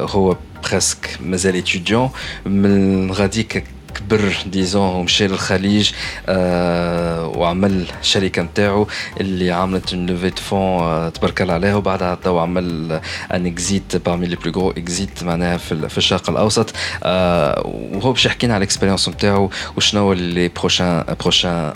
[0.10, 0.38] هو
[0.70, 2.10] presque مازال étudiant
[2.46, 3.64] من غاديك
[3.96, 5.92] كبر ديزون ومشى للخليج
[6.28, 8.88] آه وعمل الشركة نتاعو
[9.22, 12.92] اللي عملت une levée de fonds تبارك الله عليه وبعدها تو عمل
[13.34, 16.74] un exit parmi les plus gros exits معناها في, في الشرق الاوسط
[17.04, 17.62] آه
[17.94, 21.74] وهو باش يحكي لنا على ال expérience نتاعو وشنو لي بروشان بروشان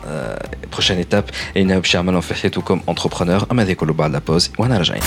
[0.72, 1.24] بروشان ايتاب
[1.56, 5.02] اللي باش يعملهم في حياته كوم انتربرونور اما هذا كله بعد لا بوز وأنا راجعين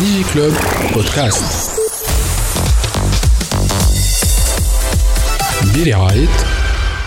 [0.00, 0.52] دي جي كلوب
[0.94, 1.80] بودكاست
[5.75, 6.27] برعاية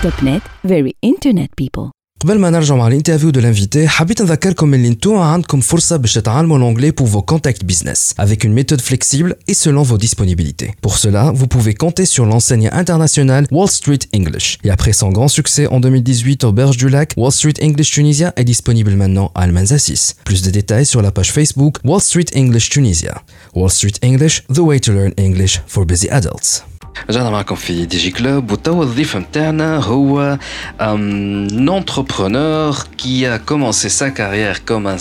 [0.02, 1.90] توب نت فيري انترنت بيبل
[2.22, 6.58] قبل ما نرجع مع الانترفيو دو لانفيتي حبيت نذكركم اللي انتو عندكم فرصة باش تتعلموا
[6.58, 10.70] l'anglais pour vos contacts business avec une méthode flexible et selon vos disponibilités.
[10.82, 14.58] Pour cela, vous pouvez compter sur l'enseigne internationale Wall Street English.
[14.64, 18.32] Et après son grand succès en 2018 au Berge du Lac, Wall Street English Tunisia
[18.37, 20.16] est disponible maintenant à Almanza 6.
[20.24, 23.22] Plus de détails sur la page Facebook Wall Street English Tunisia.
[23.54, 26.64] Wall Street English, the way to learn English for busy adults.
[27.10, 30.38] رجعنا معكم في Digi Club وتوا الضيف نتاعنا هو
[30.81, 34.97] un entrepreneur qui a commencé sa carrière comme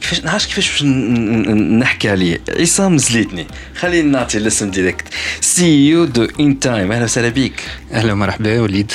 [0.00, 5.04] كيفاش نعرفش كيفاش نحكي عليه عصام زليتني خلينا نعطي الاسم direct
[5.40, 7.60] CEO de InTime أهلا وسهلا بك
[7.92, 8.92] أهلا ومرحبا وليد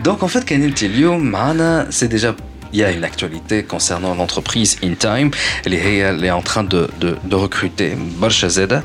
[0.00, 2.34] donc en fait كان انت اليوم معنا c'est déjà
[2.73, 5.31] il y a une actualité concernant l'entreprise InTime
[5.65, 8.83] اللي هي اللي en train de, de, de recruter برشا زادة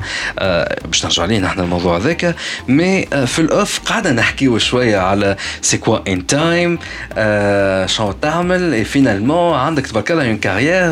[0.85, 2.35] باش نرجع ليه نحن الموضوع هذاك
[2.67, 6.79] مي في الاوف قاعدة نحكيو شوية على سي كوا InTime
[7.89, 10.89] شنو تعمل اي فينالمون عندك تبارك الله اون كارير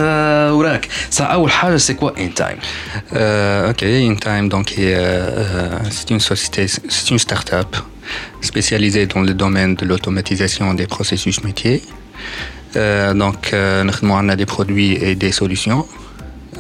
[0.54, 2.58] وراك سا أول حاجة سي كوا InTime
[3.13, 4.98] اوكي InTime donc هي
[5.89, 7.76] c'est une société c'est une start-up
[8.41, 11.82] spécialisée dans le domaine de l'automatisation des processus métiers
[12.76, 15.86] Euh, donc, euh, nous avons des produits et des solutions.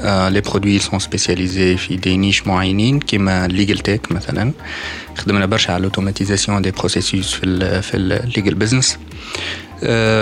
[0.03, 4.57] Euh, les produits sont spécialisés dans des niches moyennes, comme Legal Tech, par exemple.
[5.25, 8.97] Nous avons l'automatisation des processus dans le legal business.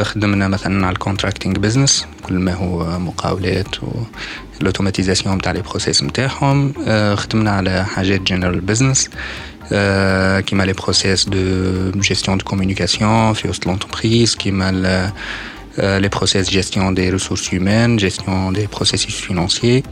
[0.04, 6.74] خدمنا مثلا على الكونتراكتنج بزنس كل ما هو مقاولات والautomatisation نتاع لي بروسيس نتاعهم
[7.16, 9.10] خدمنا على حاجات جنرال بزنس
[10.46, 15.12] كيما لي بروسيس دو جيستيون دو كومونيكاسيون في وسط لونتربريز كيما
[15.79, 19.83] les process gestion des ressources humaines, gestion des processus financiers.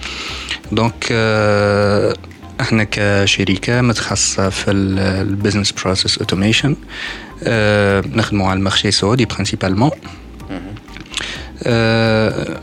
[0.73, 1.13] Donc,
[2.61, 6.77] إحنا كشركة متخصصة في ال business process automation
[7.45, 9.91] آه نخدموا على ال marché السعودي principalement
[11.63, 12.61] آه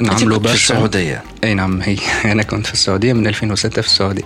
[0.00, 4.24] نعملوا برشا في السعوديه اي نعم هي أنا كنت في السعوديه من 2006 في السعوديه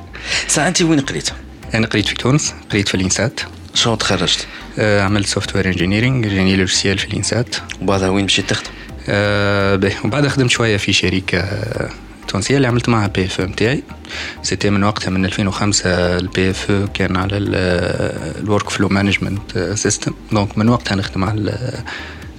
[0.49, 1.31] ساعة انت وين قريت؟
[1.75, 3.41] أنا قريت في تونس قريت في ال INSAT
[3.75, 4.47] شنو تخرجت؟
[4.79, 8.71] آه عملت software engineering génie logiciel في ال INSAT وبعدها وين مشيت تخدم؟
[9.09, 11.45] آه به وبعدها خدمت شوية في شركة
[12.29, 13.83] تونسية اللي عملت معها PFE نتاعي
[14.43, 17.37] c'était من وقتها من 2005 ال PFE كان على
[18.39, 21.83] ال workflow management system donc من وقتها نخدم على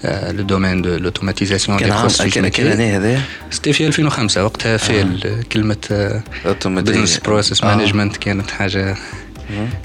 [0.04, 5.42] le domaine de l'automatisation كان عام quelle année هذا؟ c'était في 2005 وقتها فيل آه.
[5.52, 6.22] كلمة
[6.66, 8.96] business process management كانت حاجة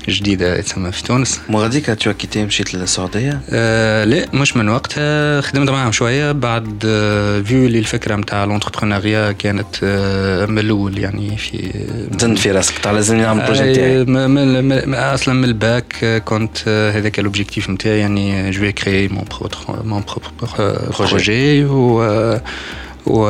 [0.08, 1.40] جديدة تسمى في تونس.
[1.48, 6.82] من غاديك tu quittes مشيت للسعودية؟ آه لا مش من وقتها خدمت معاهم شوية بعد
[6.86, 11.70] آه vu que الفكرة نتاع l'entrepreneuriat كانت آه من الأول يعني في
[12.18, 14.04] تن في راسك تاع لازم نعمل projet تاعي
[15.14, 19.24] أصلا من الباك كنت هذاك ال objectif نتاعي يعني je crée mon
[19.84, 20.04] mon
[20.98, 22.40] projet و
[23.06, 23.24] و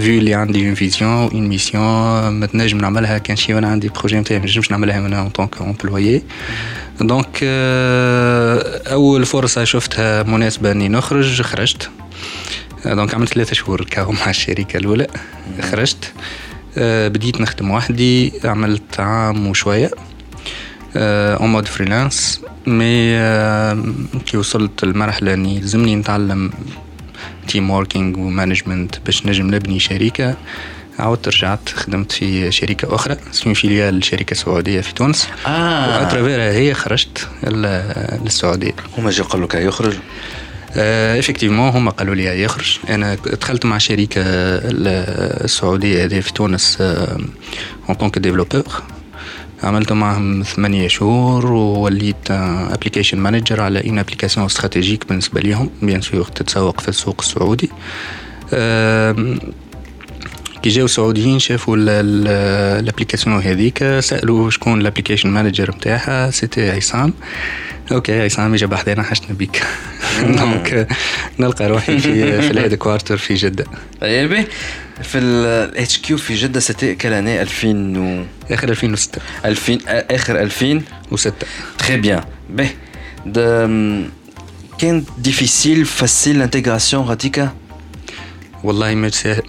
[0.00, 3.18] vu اللي عندي une vision une mission ما تنجم نعملها.
[3.18, 6.22] كان شي وأنا عندي projet نتاعي ما نجمش نعملها أنا en tant qu'employé
[7.00, 7.38] donc
[8.86, 11.90] أول فرصة شفتها مناسبة إني نخرج خرجت.
[12.86, 15.06] donc عملت ثلاثة شهور كاو مع الشركة الأولى.
[15.70, 16.12] خرجت.
[16.76, 19.90] بديت نخدم وحدي عملت عام وشوية.
[20.96, 23.18] en mode freelance mais
[24.26, 26.50] كي وصلت لمرحلة إني لازمني نتعلم
[27.48, 30.36] team working و management باش نجم نبني شركة.
[30.98, 33.16] عاودت رجعت خدمت في شركة أخرى.
[33.34, 35.28] اسمها filiale لشركة سعودية في تونس.
[35.46, 35.98] آه.
[35.98, 37.28] و à travers ها هي خرجت
[38.24, 38.72] للسعودية.
[38.98, 39.94] هما جا قالوا لك يخرج؟
[40.76, 42.78] effectivement آه هما قالوا لي يخرج.
[42.90, 48.62] أنا دخلت مع شركة السعودية هذه في تونس en tant que développeur
[49.62, 55.70] عملت معهم ثمانية شهور ووليت application manager على une application stratégique بالنسبة ليهم.
[55.82, 57.70] bien sûr تتسوق في السوق السعودي.
[60.62, 67.12] كي جاو السعوديين شافوا ال application هذيك سالوا شكون ال application manager نتاعها c'était عصام
[67.92, 69.62] OK عصام إجا بحذانا حشنا بيك.
[70.22, 70.88] donc
[71.38, 73.64] نلقى روحي في في ال head quarter في جدة.
[74.02, 74.46] يعني
[75.02, 78.24] في ال HQ في جدة c'était quelle année؟ 2000 و
[78.54, 81.32] آخر 2006 2000 آخر 2006
[81.78, 82.70] très bien باهي
[84.78, 87.54] كان difficile facile ال intégration غاديكا
[88.64, 88.94] والله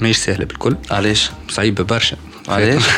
[0.01, 0.75] مش سهلة بالكل.
[0.91, 2.17] علاش؟ صعيبة برشا.
[2.47, 2.84] علاش؟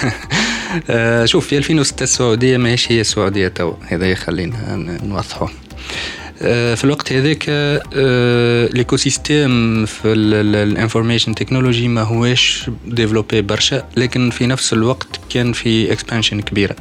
[0.89, 5.49] آه شوف في 2006 السعودية ماهيش هي السعودية توا هذا خلينا نوضحه
[6.41, 14.29] آه في الوقت هذاك آه l'écosystème في ال information technology ما هواش développé برشا لكن
[14.29, 16.75] في نفس الوقت كان في expansion كبيرة.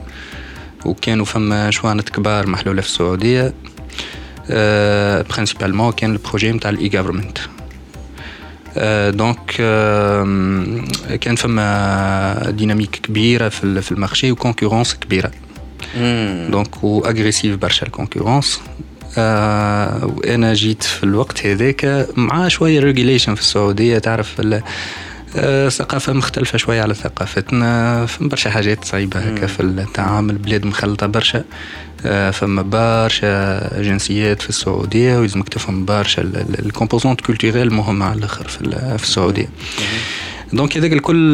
[0.85, 3.55] وكانوا فما chantiers كبار محلولة في السعودية.
[4.51, 7.39] آه principalement كان ال projet نتاع ال e-government
[9.11, 9.57] donc
[11.21, 15.31] كان فما dynamique كبيره في في المارشي وكونكورونس كبيره
[16.51, 18.61] دونك واغريسيف برشا الكونكورونس
[19.17, 24.41] وأنا جيت في الوقت هذاك مع شوية régulation في السعوديه تعرف
[25.69, 31.45] ثقافة مختلفة شوية على ثقافتنا برشا حاجات صعيبة هكا في التعامل بلاد مخلطة برشا
[32.33, 36.23] فما برشا جنسيات في السعودية ويلزمك تفهم برشا
[36.59, 39.49] ال composante culturelle مهمة على الآخر في السعودية.
[40.53, 41.33] donc هذاك الكل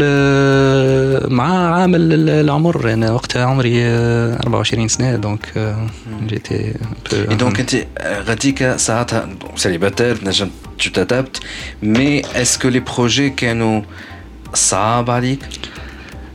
[1.31, 5.77] مع عامل العمر أنا وقتها عمري 24 سنة donc
[6.27, 6.75] جيتي
[7.13, 10.51] donc انت غاديك ساعتها célibataire نجم
[10.83, 11.39] tu t'adaptes
[11.83, 13.83] mais est-ce que les projets كانوا
[14.55, 15.41] صعاب عليك؟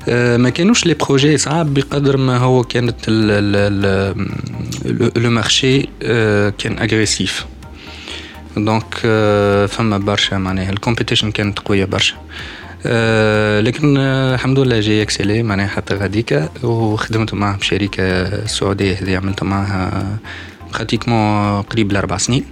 [0.07, 3.09] ما كانوش les projets صعاب بقدر ما هو كانت
[5.17, 5.89] le marché
[6.57, 7.45] كان agressif
[8.57, 8.95] donc
[9.69, 12.15] فما برشا معناها ال compétition كانت قوية برشا.
[12.85, 19.43] أه لكن الحمد لله j'ai excellé معناها حتى غاديكا وخدمت معاه بشركة السعودية هذه عملت
[19.43, 20.17] معاها
[20.73, 22.45] pratiquement قريب لأربع سنين.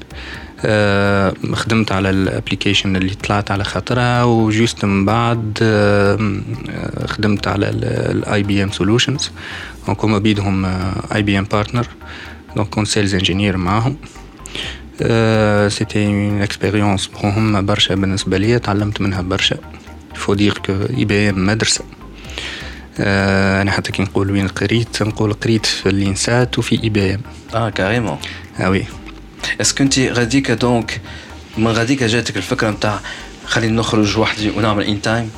[0.66, 5.58] أه خدمت على ال application اللي طلعت على خاطرها و juste من بعد
[7.08, 9.32] خدمت على ال IBM solutions
[9.88, 10.66] donc هما بيدهم
[11.16, 11.88] IBM partner
[12.56, 13.98] donc كنت sales engineer معاهم.
[15.70, 19.58] c'était une expérience مهمة برشا بالنسبة لي تعلمت منها برشا.
[20.16, 21.84] faut dire que IBM مدرسة
[23.00, 27.22] آه أنا حتى كي نقول وين قريت نقول قريت في ال INSAT وفي IBM
[27.54, 28.18] آه carrément
[28.60, 28.86] آه oui.
[29.62, 31.02] est-ce que انت غاديك donc
[31.58, 33.00] من غاديك جاتك الفكرة نتاع
[33.46, 35.30] خلينا نخرج وحدي ونعمل In Time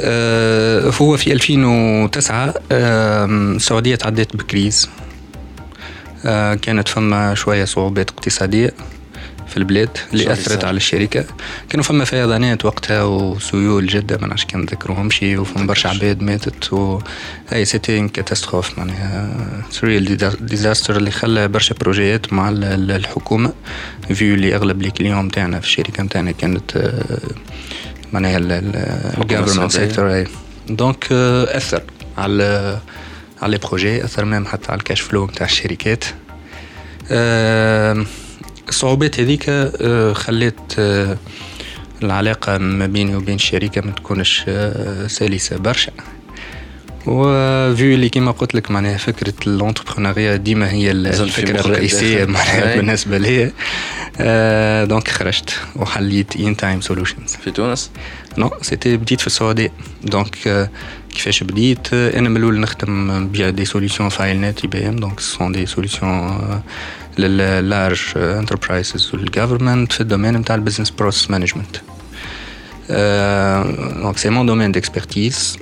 [0.00, 4.88] آه هو في 2009 آه السعودية تعدت ب crise.
[6.26, 8.74] آه، كانت فما شوية صعوبات اقتصادية.
[9.54, 11.24] في البلاد اللي أثرت على الشركة.
[11.68, 16.98] كانوا فما فيضانات وقتها وسيول جدا ما نعرفش كان نذكروهمش وفما برشا عباد ماتت و
[17.52, 19.30] et c'était catastrophe معناها
[19.70, 23.52] c'est real disaster اللي خلى برشا بروجيات مع الحكومة
[24.14, 26.92] vu اللي أغلب les clients نتاعنا في الشركة نتاعنا كانت
[28.12, 30.24] معناها ال government sector
[30.68, 31.82] donc أثر
[32.18, 32.78] على
[33.42, 36.04] على les projets أثر même حتى على ال cash flow نتاع الشركات.
[38.74, 41.16] الصعوبات هذيك آه، خلت آه،
[42.02, 45.92] العلاقة ما بيني وبين الشركة ما تكونش آه، سلسة برشا.
[47.06, 52.76] و vu اللي كيما قلت لك معناها فكرة ال entrepreneuriat ديما هي الفكرة الرئيسية معناها
[52.76, 53.52] بالنسبة لي
[54.86, 57.90] donc خرجت وحليت In Time Solutions في تونس؟
[58.38, 59.72] non c'était بديت في السعودية.
[60.04, 60.68] donc
[61.14, 65.20] كيفاش بديت؟ أنا من الأول نخدم بيع des solutions FileNet IBM donc ce sont des
[65.20, 66.62] solutions لل large
[67.18, 71.76] enterprises وال government في ال domaine نتاع ال business process management
[74.02, 75.58] donc c'est mon domaine d'expertise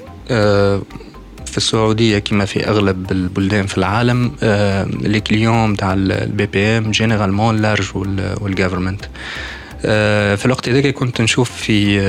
[1.46, 4.32] في السعودية كما في أغلب البلدان في العالم
[5.02, 7.86] les clients نتاع ال BPM généralement large وال
[8.40, 9.04] government
[9.82, 12.00] في الوقت هذاك كنت نشوف في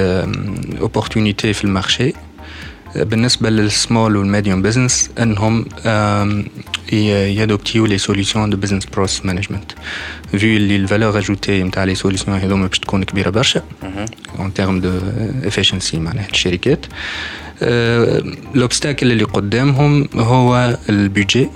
[0.81, 2.13] opportunité في ال marché.
[2.95, 5.65] بالنسبة لل small وال medium business إنهم
[6.91, 9.71] يادوبتيو les solutions de business process management
[10.31, 13.61] vu اللي ال valeur ajoutée نتاع les solutions هذوما باش تكون كبيرة برشا.
[14.39, 14.99] en termes de
[15.43, 16.85] efficiency معناها الشركات
[18.55, 21.49] l'obstacle اللي قدامهم هو ال budget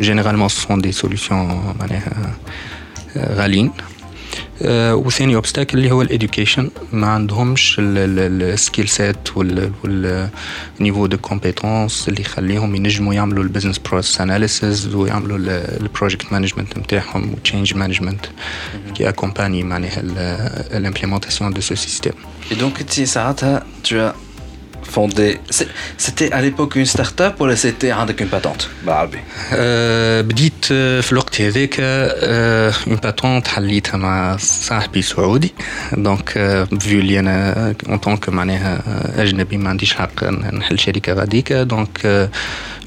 [0.00, 2.34] généralement ce sont des solutions معناها
[3.16, 3.70] غاليين.
[4.92, 12.08] وثاني obstacle اللي هو ال education ما عندهمش ال skill set وال niveau de compétence
[12.08, 15.38] اللي يخليهم ينجموا يعملوا ال business process analysis ويعملوا
[15.80, 18.26] ال project management نتاعهم و change management
[18.94, 20.00] qui accompagne معناها
[20.76, 22.12] ال implémentation de ce système
[22.60, 23.66] donc انت ساعتها
[24.96, 25.28] fondé.
[26.04, 29.18] C'était à l'époque une start-up ou c'était avec une patente بالعربي؟
[29.52, 30.64] أه بديت
[31.02, 35.54] في الوقت هذاك أه une patente حليتها مع صاحبي سعودي
[35.92, 36.28] donc
[36.80, 38.82] vu اللي أنا en tant que معناها
[39.22, 42.06] اجنبي ما عنديش حق نحل شركه غاديك donc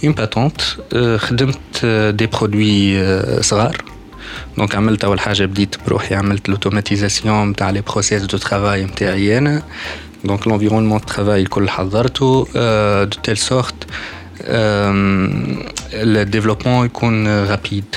[0.04, 0.62] une patente
[1.18, 3.04] خدمت des produits
[3.44, 3.84] صغار
[4.58, 9.64] donc عملت اول حاجة بديت بروحي عملت l'automatisation نتاع les process de travail نتاعي أنا
[10.24, 12.46] Donc l'environnement de travail كل حضرته
[13.24, 13.88] telle sorte
[15.94, 17.96] le développement يكون rapide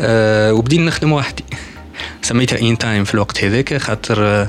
[0.00, 1.44] وبدينا نخدم وحدي.
[2.22, 4.48] سميتها In Time في الوقت هذاك خاطر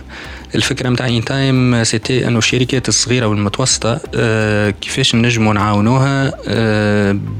[0.55, 3.97] الفكرة نتاع In Time c'était أنه الشركات الصغيرة والمتوسطة
[4.69, 6.33] كيفاش نجموا نعاونوها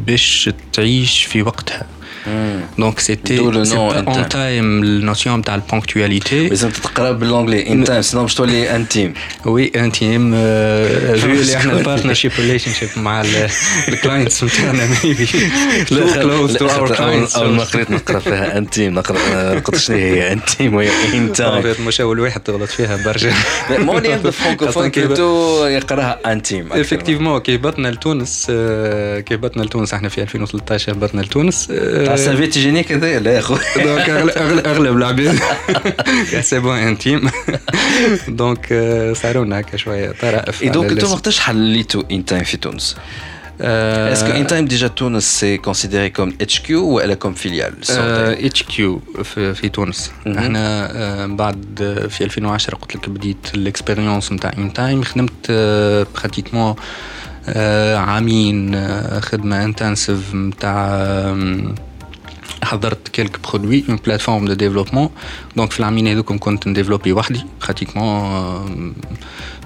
[0.07, 1.85] باش تعيش في وقتها.
[2.83, 6.49] Donc c'était en time la notion de la ponctualité.
[6.49, 9.11] Mais c'est تقرا بال anglais in time sinon باش تولي intime.
[9.45, 10.33] Oui intime
[11.21, 13.23] vu اللي إحنا partnership relationship مع
[13.87, 14.87] الكلاينتس نتاعنا
[15.85, 17.37] too close to our clients.
[17.37, 21.79] اول ما قريت نقرا فيها intime نقرا قلت شنو هي intime وهي in time.
[21.81, 23.33] مش اول واحد تغلط فيها برشا.
[23.69, 26.73] مو اللي يبدا فرانكوفون كيتو يقراها intime.
[26.73, 28.45] effectivement كي هبطنا لتونس
[29.25, 31.67] كي هبطنا لتونس إحنا في 2013 هبطنا لتونس
[32.23, 34.09] تاع السيرفيت هيجينيك هذا لا يا اخو دونك
[34.65, 35.39] اغلب العباد
[36.41, 37.29] c'est bon InTime
[38.27, 38.65] donc
[39.15, 42.95] صاروا لنا هكا شوية طرائف اي donc أنتم وقتاش حليتوا ان تايم في تونس؟
[43.59, 48.63] Est-ce que InTime déjà Tunis c'est considéré comme HQ ou elle est comme filiale اتش
[48.63, 55.03] كيو في, في تونس إحنا بعد في 2010 قلت لك بديت ال expérience نتاع InTime
[55.03, 55.51] خدمت
[56.15, 56.75] pratiquement
[57.95, 58.75] عامين
[59.21, 61.05] خدمه intensive نتاع
[62.63, 65.09] حضرت quelques produits une plateforme de développement
[65.55, 68.93] donc في العامين هذوكم كنت نdéveloppi وحدي pratiquement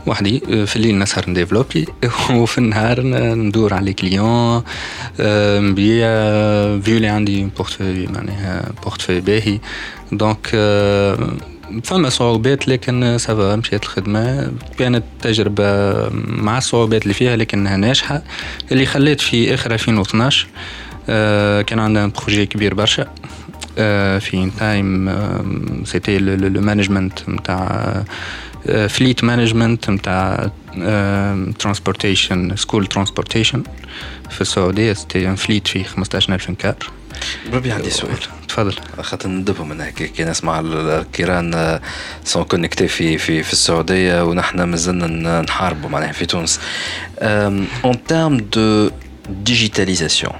[0.07, 0.39] وحدي.
[0.65, 1.88] في الليل نسهر نdéveloppi
[2.41, 3.01] وفي النهار
[3.35, 4.63] ندور على les clients
[5.69, 6.07] نبيع.
[6.79, 9.59] vu اللي عندي portefeuille معناها portefeuille باهي.
[10.11, 10.47] donc
[11.83, 14.51] فما صعوبات لكن ça va مشيت الخدمة.
[14.79, 15.63] كانت تجربة
[16.25, 18.23] مع الصعوبات اللي فيها لكنها ناجحة.
[18.71, 20.47] اللي خليت في آخر 2012
[21.67, 23.07] كان عندنا projet كبير برشا
[24.19, 25.11] في InTime
[25.86, 28.03] c'était le management نتاع
[28.88, 30.49] fleet management نتاع
[31.59, 33.63] transportation school transportation
[34.29, 36.75] في السعودية c'était un fleet فيه 15000 cars
[37.51, 41.79] بربي عندي سؤال تفضل خاطر ندبهم هيك كي نسمع الكيران
[42.23, 46.59] sont connectés في في في السعوديه ونحن مازلنا نحاربوا معناها في تونس
[47.21, 48.89] en termes de
[49.29, 50.34] digitalisation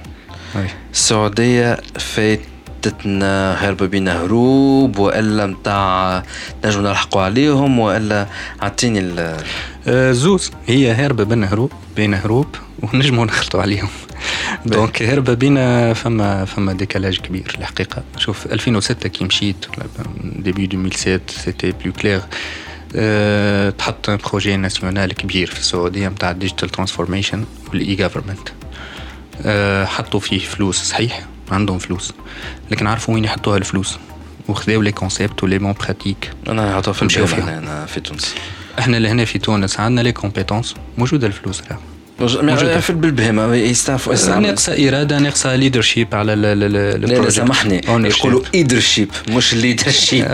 [0.92, 6.22] السعودية فاتتنا هرب بينا هروب وإلا نتاع
[6.64, 8.26] نجم نلحقوا عليهم وإلا
[8.62, 9.44] اعطيني ال
[9.88, 12.46] آه، زوز هي هربة بين هروب بين هروب
[12.82, 13.88] ونجموا نخلطوا عليهم.
[14.66, 18.02] دونك هربة بينا فما فما décalage كبير الحقيقة.
[18.16, 19.66] شوف 2006 كي مشيت
[20.22, 22.20] début 2007 c'était plus clair
[23.70, 28.48] تحط projet national كبير في السعودية نتاع ال digital transformation وال e-government
[29.86, 32.12] حطوا فيه فلوس صحيح؟ عندهم فلوس
[32.70, 33.98] لكن عرفوا وين يحطوها الفلوس؟
[34.48, 37.04] وخذاو les concepts و les bonnes pratiques أنا نحطها في.
[37.58, 38.34] هنا في تونس.
[38.78, 41.78] إحنا اللي هنا في تونس عندنا les compétences موجودة الفلوس راه
[42.80, 47.30] في بالبهمة يستعرفوا ناقصه اراده ناقصه leadership على لا لا.
[47.30, 47.80] سامحني.
[48.08, 50.26] يقولوا ايدرشيب مش leadership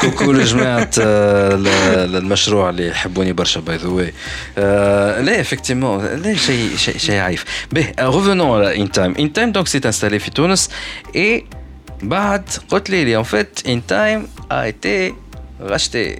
[0.00, 4.12] coucou لجماعة آه، ل- المشروع اللي يحبوني برشا by the way
[5.22, 10.18] لا effectivement لا شيء شيء شيء عايف به revenons على InTime InTime donc s'est installée
[10.18, 10.70] في تونس
[11.16, 11.44] اي
[12.02, 15.14] بعد قلت لي en fait InTime a été
[15.66, 16.18] racheté.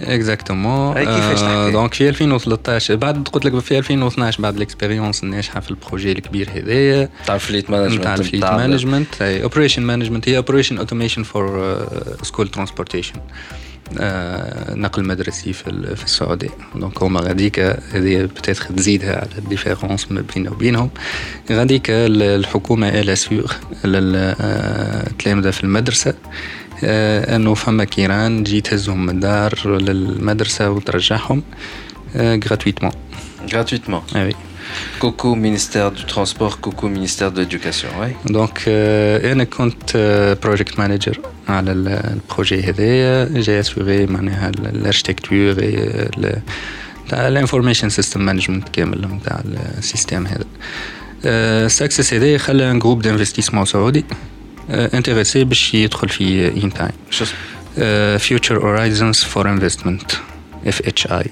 [0.00, 5.60] exactement كيفاش تحكي؟ donc في 2013 بعد قلت لك في 2012 بعد ال expérience الناجحه
[5.60, 10.28] في ال projet الكبير هذايا تاع ال fleet management نتاع ال fleet management operation management
[10.28, 11.78] هي operation automation for
[12.22, 13.14] school transportation
[14.70, 17.58] نقل مدرسي في في السعوديه donc هما غاديك
[17.92, 20.90] هذه peut-être تزيدها على ال différence ما بيننا وبينهم
[21.52, 23.52] غاديك ال- الحكومة الا سيغ
[23.84, 26.14] للتلامذه في المدرسة
[27.36, 31.42] انه فما كيران تجي تهزهم من الدار للمدرسة وترجعهم
[32.16, 32.92] gratuitement
[33.50, 34.16] gratuitement.
[34.16, 34.34] اي
[35.00, 39.96] coucou ministère du transport coucou ministère de l'éducation ouais donc آه، أنا كنت
[40.42, 45.52] project manager على ال- ال projet هذايا j'ai assuré معناها ال architecture
[47.08, 49.42] تاع ال information system management كامل نتاع
[49.78, 50.44] ال system هذا.
[51.24, 54.04] ال success هذايا خلى un groupe d'investissement سعودي
[54.70, 57.36] intéressé باش يدخل في InTime شو اسمه؟
[58.16, 60.12] Future Horizons for Investment
[60.66, 61.30] FHI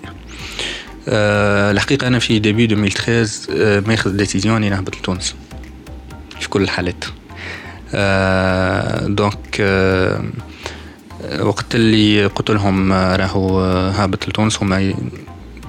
[1.72, 5.34] الحقيقة أنا في début 2013 آه، ماخذ décision إني نهبط لتونس.
[6.40, 7.04] في كل الحالات.
[7.94, 10.22] آه، donc آه،
[11.40, 14.94] وقت اللي قلت لهم آه، راهو آه، هابط لتونس هما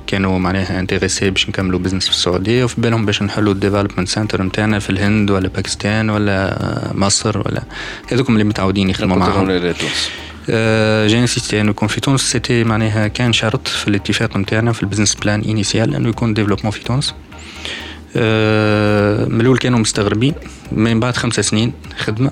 [0.07, 4.41] كانوا معناها intéressés باش نكملوا business في السعودية وفي بالهم باش نحلوا ال development center
[4.43, 7.63] نتاعنا في الهند ولا باكستان ولا آه، مصر ولا
[8.11, 9.49] هذوكم اللي متعودين يخدموا معاهم.
[10.49, 14.83] آه، j'ai insisté انه يكون في تونس c'était معناها كان شرط في الاتفاق نتاعنا في
[14.83, 17.13] ال business plan initial انه يكون développement في تونس.
[18.15, 20.33] آه، من الأول كانوا مستغربين.
[20.71, 22.31] من بعد خمسة سنين خدمة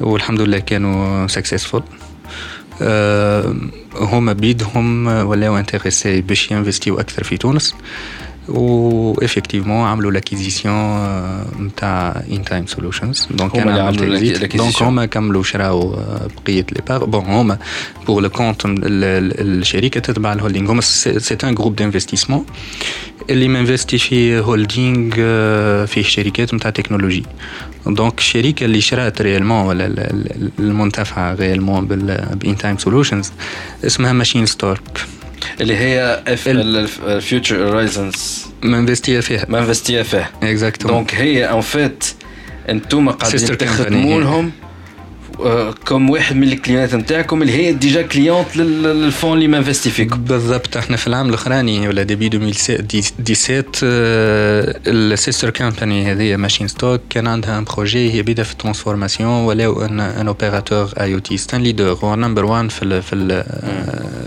[0.00, 1.82] والحمد لله كانوا successful
[4.00, 7.74] هما بيدهم ولاو intéressés باش يinvestiو أكثر في تونس
[8.48, 10.76] و effectivement عملوا l'acquisition
[11.66, 14.00] نتاع InTime Solutions donc أنا عملت.
[14.56, 17.58] donc هما كملوا شراو آه، بقية les parts bon هما
[18.06, 22.46] pour le compte الشركة تتبع ال holding هما c'est un groupe d'investissement
[23.30, 27.24] اللي مinvesti في holding آه، فيه شركات نتاع تكنولوجي
[27.94, 33.32] donc الشركة اللي شرات réellement ولا ال- ال- المنتفعه réellement ب InTime Solutions
[33.86, 35.00] اسمها Machinestalk
[35.60, 41.50] اللي هي اف ال- ال Future Horizons مinvestiه فيها ما investi فيه exactement donc هي
[41.50, 42.04] en fait
[42.68, 44.20] أنتم قاعدين تخدموا.
[44.20, 44.52] لهم
[45.40, 49.48] آه، كم واحد من ال clientات نتاعكم اللي هي déjà cliente لل- لل fonds اللي
[49.48, 50.16] ما investi فيكم.
[50.24, 50.76] بالضبط.
[50.76, 57.58] إحنا في العام الأخراني ولا début 2017 آه، ال sister company هذه Machinestalk كان عندها
[57.58, 61.92] un projet هي بدا في ال transformation ولاو un un opérateur IoT c'est un leader
[61.92, 63.44] هو number 1 في ال في ال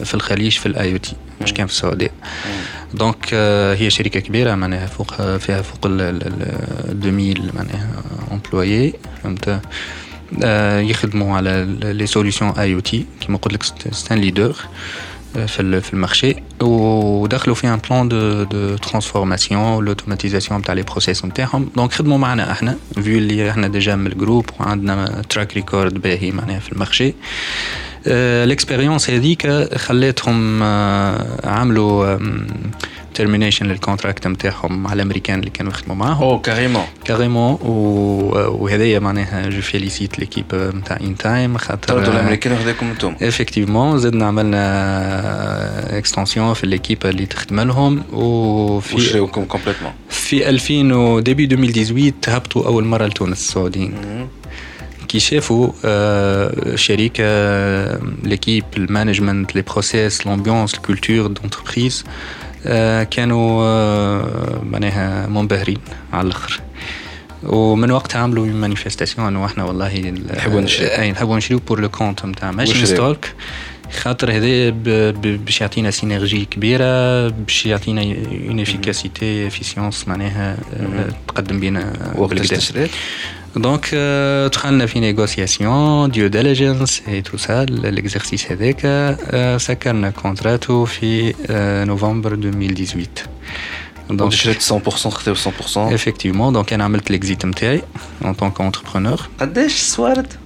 [0.05, 2.11] في الخليج في ال IoT مش كان في السعودية.
[2.93, 6.27] donc آه، هي شركة كبيرة معناها فوق فيها فوق ال ال-
[6.91, 7.89] ال 2000 معناها
[8.31, 8.93] employés
[9.23, 9.59] فهمت؟
[10.89, 13.63] يخدموا على les solutions IoT كيما قلت لك
[13.93, 14.55] c'est un leader
[15.47, 20.73] في ال- في ال marché ودخلوا في un plan de de transformation وال automatisation تاع
[20.73, 21.69] les processus نتاعهم.
[21.75, 26.31] donc خدموا معنا إحنا vu اللي إحنا déjà من ال groupe وعندنا track record باهي
[26.31, 27.13] معناها في ال marché
[28.07, 32.17] ال expérience هذيك خلاتهم آه، عملوا
[33.13, 36.23] termination لل contract نتاعهم مع الأمريكان اللي كانوا يخدموا معاهم.
[36.23, 42.85] oh carrément carrément وهذايا معناها je félicite l'équipe نتاع In Time خاطر طردوا الأمريكان وخذاكم
[42.85, 43.15] أنتم.
[43.21, 51.19] effectivement زدنا عملنا extension في l'équipe اللي تخدم لهم وفي وشراوكم complètement في 2000 و
[51.19, 53.93] depuis 2018 هبطوا أول مرة لتونس السعوديين.
[55.07, 55.69] كي شافوا
[56.75, 57.23] شركه
[58.23, 62.05] l'équipe ال management les processus l'ambiance ال culture d'entreprise
[63.03, 65.77] كانوا آه، معناها منبهرين
[66.13, 66.59] على الآخر.
[67.43, 72.25] ومن وقتها عملوا manifestation إنه إحنا والله نحبوا نشريو أي نحبوا نشريو pour le compte
[72.25, 73.25] نتاع Machinestalk
[74.01, 74.69] خاطر هذا
[75.19, 82.87] باش يعطينا synergie كبيرة باش يعطينا une efficacité efficience معناها آه، تقدم بينا وقت بالكدا.
[83.49, 89.57] تشريت donc آه، دخلنا في négociation due diligence et tout ça ال exercice هذاك آه،
[89.57, 93.07] سكرنا كونتراتو في آه، نوفمبر 2018
[94.09, 97.81] donc شريت 100% خذيو 100% effectivement donc أنا عملت ال exit نتاعي
[98.23, 99.21] en tant qu'entrepreneur.
[99.39, 100.37] قداش سوارت؟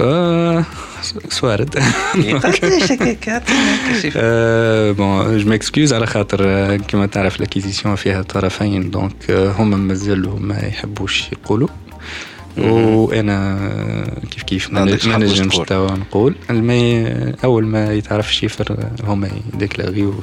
[0.00, 0.62] euh,
[1.28, 1.78] سوارد
[2.44, 4.18] قداش هكاك عطينا كشف
[4.98, 10.38] bon je m'excuse على خاطر آه، كما تعرف l'acquisition فيها طرفين donc آه، هم مازالوا
[10.38, 11.68] ما يحبوش يقولوا
[12.58, 13.58] وأنا
[14.30, 15.56] كيف كيف ما نجمش.
[15.56, 17.06] توا نقول المي
[17.44, 20.14] أول ما يتعرف الشيفر آه، هم يديكلاغيو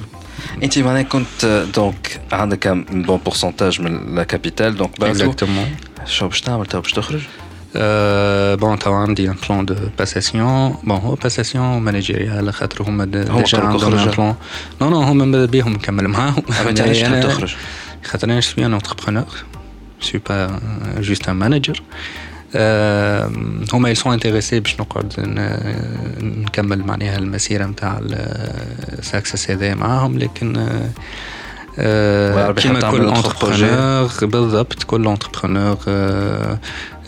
[0.63, 5.75] أنت معناها كنت دونك عندك ان بون بورسنتاج من لا كابيتال دونك اكزاكتومون
[6.05, 7.21] شو باش تعمل تو باش تخرج؟
[7.75, 10.75] Euh, bon, tu عندي un plan de passation.
[10.87, 14.35] Bon, هو passation managériale على خاطر هما هما ديجا عندهم un plan.
[14.81, 16.43] Non, non, هما ماذا بيهم نكمل معاهم.
[16.51, 17.55] أنا- تخرج؟
[18.03, 19.52] خاطر أنا suis un entrepreneur.
[20.29, 21.81] Euh, juste un manager.
[22.55, 23.31] آه،
[23.73, 25.13] هما sont intéressés باش نقعد
[26.21, 27.99] نكمل معناها المسيرة نتاع
[28.99, 30.69] ال success هذا معاهم لكن
[31.77, 35.77] كيما حتى كل عملوا autre entrepreneur بالضبط كل entrepreneur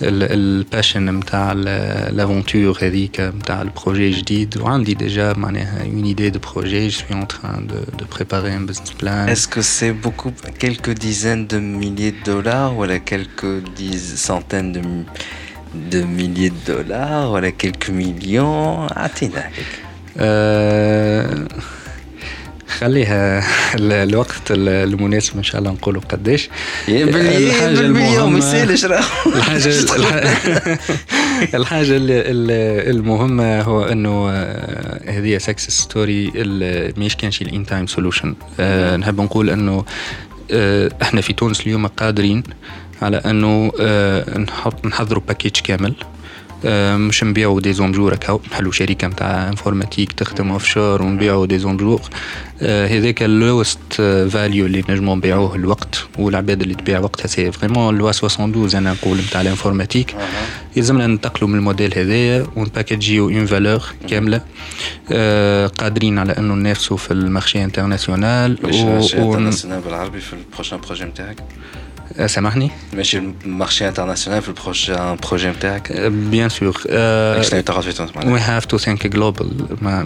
[0.01, 1.51] ال passion نتاع
[2.11, 7.17] l'aventure هذيك نتاع ال projet جديد وعندي déjà معناها une idée de projet je suis
[7.17, 10.31] en train de de préparer un business plan Est-ce que c'est beaucoup,
[10.63, 15.05] quelques dizaines de milliers de dollars ou alors quelques dix- centaines de, mi-
[15.93, 18.91] de milliers de dollars ou alors quelques millions?
[18.97, 19.65] عطينا هيك.
[20.17, 21.47] آه،
[22.67, 23.39] خليها
[23.75, 26.49] ال- الوقت ال- المناسب إن شاء الله نقولوا قداش
[26.87, 29.03] يا باللي الحاجة بالمليون ما المهمة- يسألش راه.
[29.35, 30.79] الحاجة الح-
[31.59, 36.31] الحاجة ال- ال- المهمة هو إنه آه، هذه success story
[36.97, 38.35] مش كانش ال In Time Solution
[38.99, 39.85] نحب نقول إنه
[40.51, 42.43] آه، إحنا في تونس اليوم قادرين
[43.01, 45.95] على إنه آه، نحط نحضروا package كامل.
[46.97, 52.01] مش نبيعوا des hommes-jour هكا نحلوا شركه نتاع informatique تخدم offshore ونبيعوا des hommes-jour
[52.61, 53.79] هذاك ال lowest
[54.29, 59.17] value اللي نجموا نبيعوه الوقت والعباد اللي تبيع وقتها c'est vraiment loi 72 أنا نقول
[59.17, 60.15] نتاع ال informatique
[60.75, 64.41] يلزمنا ننتقلوا من الموديل هذايا ون package يو une valeur كامله
[65.67, 69.39] قادرين على انه ننافسوا في ال marché international ماشي و-
[69.85, 71.37] بالعربي في ال prochain projet نتاعك
[72.25, 76.77] سامحني ماشي ال marché international في ال prochain projet نتاعك bien sûr
[78.33, 79.49] we have to think global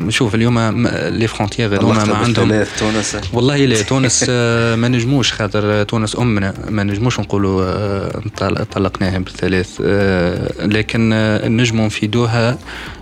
[0.09, 2.49] شوف اليوم les frontières هذوما ما عندهم
[2.79, 3.17] تونس.
[3.33, 9.17] والله لا تونس آه، ما نجموش خاطر تونس أمنا ما نجموش نقولوا آه، طل- طلقناها
[9.19, 9.81] بالثلاث.
[9.85, 11.09] آه، لكن
[11.57, 12.57] نجموا نفيدوها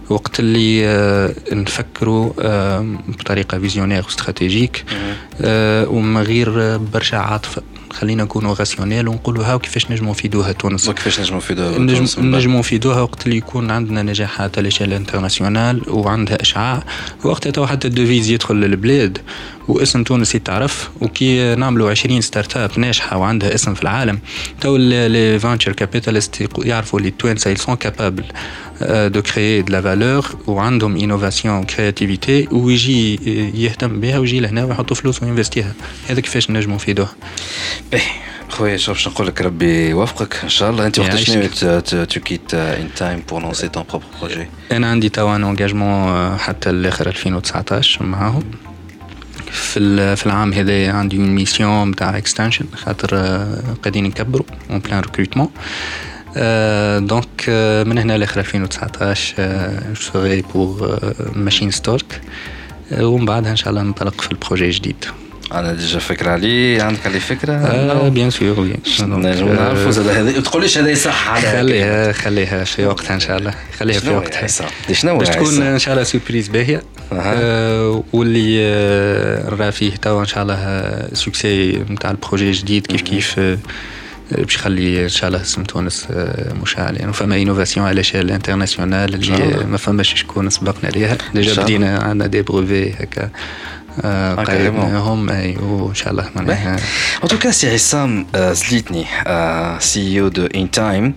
[0.09, 4.85] وقت اللي آه، نفكروا آه، بطريقة visionnaire و stratégique
[5.41, 7.61] آه، ومن غير برشا عاطفة.
[7.93, 11.79] خلينا نكونوا rationnels ونقولوا هاو كيفاش نجموا نفيدوها تونس كيفاش نجموا بعد؟
[12.35, 16.83] نجموا نفيدوها وقت اللي يكون عندنا نجاحات على échelle internationale وعندها إشعاع
[17.23, 19.17] وقتها تو حتى ال devise يدخل للبلاد
[19.67, 24.19] واسم تونس يتعرف وكي نعملوا 20 start-up ناجحة وعندها اسم في العالم
[24.61, 28.31] تو les venture capitalists يعرفوا اللي التوانسه capables
[28.81, 33.15] euh, de créer de la valeur وعندهم innovation créativité ويجي
[33.63, 35.73] يهتم بها ويجي لهنا ويحطوا فلوس وي investi ها.
[36.09, 37.09] هذا كيفاش نجموا نفيدوه
[37.91, 38.01] باهي
[38.49, 40.85] خويا شوف باش نقول لك ربي يوفقك إن شاء الله.
[40.85, 41.83] أنت وقت شنو يعيشك.
[42.13, 46.71] tu quittes In Time pour lancer ton propre projet أنا عندي توا un engagement حتى
[46.71, 48.43] لاخر 2019 معاهم
[49.51, 54.99] في في العام هذا عندي une mission نتاع extension خاطر آه، قاعدين نكبروا un plan
[54.99, 55.49] recrutement
[57.07, 57.49] donc
[57.87, 59.43] من هنا لآخر 2019
[60.13, 60.99] je pour
[61.35, 62.21] Machinestalk
[62.99, 65.05] ومن بعدها إن شاء الله ننطلق في ال projet جديد
[65.53, 68.67] أنا déjà فكرة عليه عندك عليه فكرة؟ bien sûr
[69.01, 73.53] نجم نعرفوا زاد هذا تقوليش هذا صح؟ على خليها خليها في وقتها إن شاء الله.
[73.79, 74.47] خليها في شنو وقتها.
[74.91, 76.83] شنو باش تكون؟ إن شاء الله surprise باهية.
[77.13, 82.87] آه واللي آه نرى فيه توا إن شاء الله آه، succès نتاع ال projet جديد
[82.87, 83.57] كيف كيف آه،
[84.31, 89.13] باش يخلي إن شاء الله اسم تونس آه، مشعل يعني فما innovation à l'échelle internationale.
[89.13, 91.17] اللي ما فماش شكون سبقنا ليها.
[91.33, 91.61] déjà.
[91.61, 93.29] بدينا عندنا des brevets هكا.
[94.01, 94.81] آه، آه، carrément.
[94.81, 96.77] قريبناهم اي وان شاء الله معناها
[97.23, 101.11] En tout cas, c'est Issam euh, Zlitni, euh, CEO de InTime.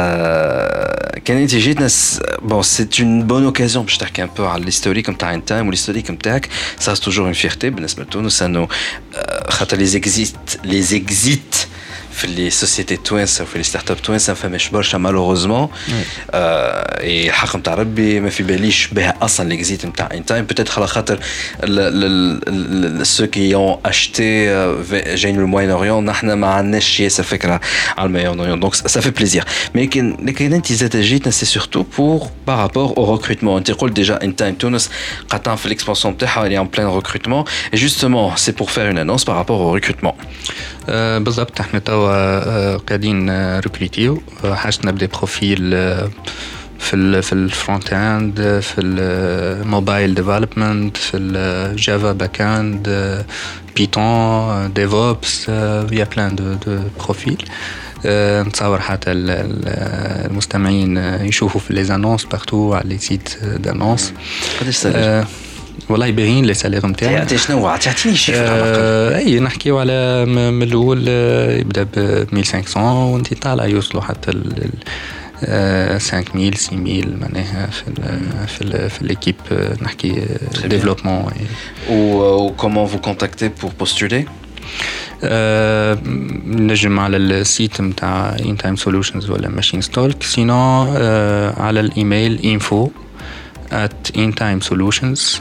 [0.00, 4.70] Euh, كان انت جيتنا س- bon, c'est une bonne occasion باش تحكي un peu على
[4.70, 6.48] l'historique نتاع InTime وال historique نتاعك
[6.80, 8.68] ça c'est toujours une fierté بالنسبة لتونس انه
[9.14, 11.66] آه، خاطر les exits les exits
[12.20, 15.68] في les sociétés توانسه وفي les start-up توانسه ما فماش برشا malheureusement
[16.34, 20.86] إي الحق نتاع ربي ما في باليش بها أصلا l'exit نتاع In Time peut-être على
[20.86, 21.20] خاطر
[23.04, 24.46] ceux qui ont acheté
[24.92, 27.60] جايين من ال Moyen-Orient نحن ما عندناش ياسر فكره
[27.98, 29.44] على ال Moyen-Orient donc ça fait plaisir
[29.74, 34.22] لكن لكن انت زاد جيتنا c'est surtout pour par rapport au recrutement انت قلت déjà
[34.22, 34.90] In Time تونس
[35.28, 37.44] قطعا في ال expansion نتاعها اللي en plein recrutement et
[37.74, 40.12] justement c'est pour faire une annonce par rapport au recrutement
[41.18, 41.60] بالضبط.
[41.60, 45.70] إحنا توا قاعدين ريكروتيو حاجتنا ب des profils
[46.78, 53.24] في ال في ال front-end في ال mobile development في ال Java back-end
[53.76, 57.44] Python DevOps il y a plein de de profils
[58.46, 64.12] نتصور حتى المستمعين يشوفوا في les annonces partout على les sites d'annonces
[64.60, 64.86] قداش
[65.88, 71.08] والله باهيين les salaires تعطي شنو تعطيني chiffre آه اي نحكيو على من الأول
[71.60, 74.70] يبدأ ب 1500 وانت طالع يوصلوا حتى ال
[75.40, 76.72] 5000 6000
[77.20, 79.34] معناها في ال في ال في l'équipe
[79.82, 80.26] نحكي
[80.64, 81.32] développement
[81.90, 84.24] و comment vous contacter pour postuler
[86.46, 90.82] نجم على ال site نتاع In Time Solutions ولا ماشين ستولك sinon
[91.56, 92.88] على الإيميل info
[93.72, 95.40] at in time solutions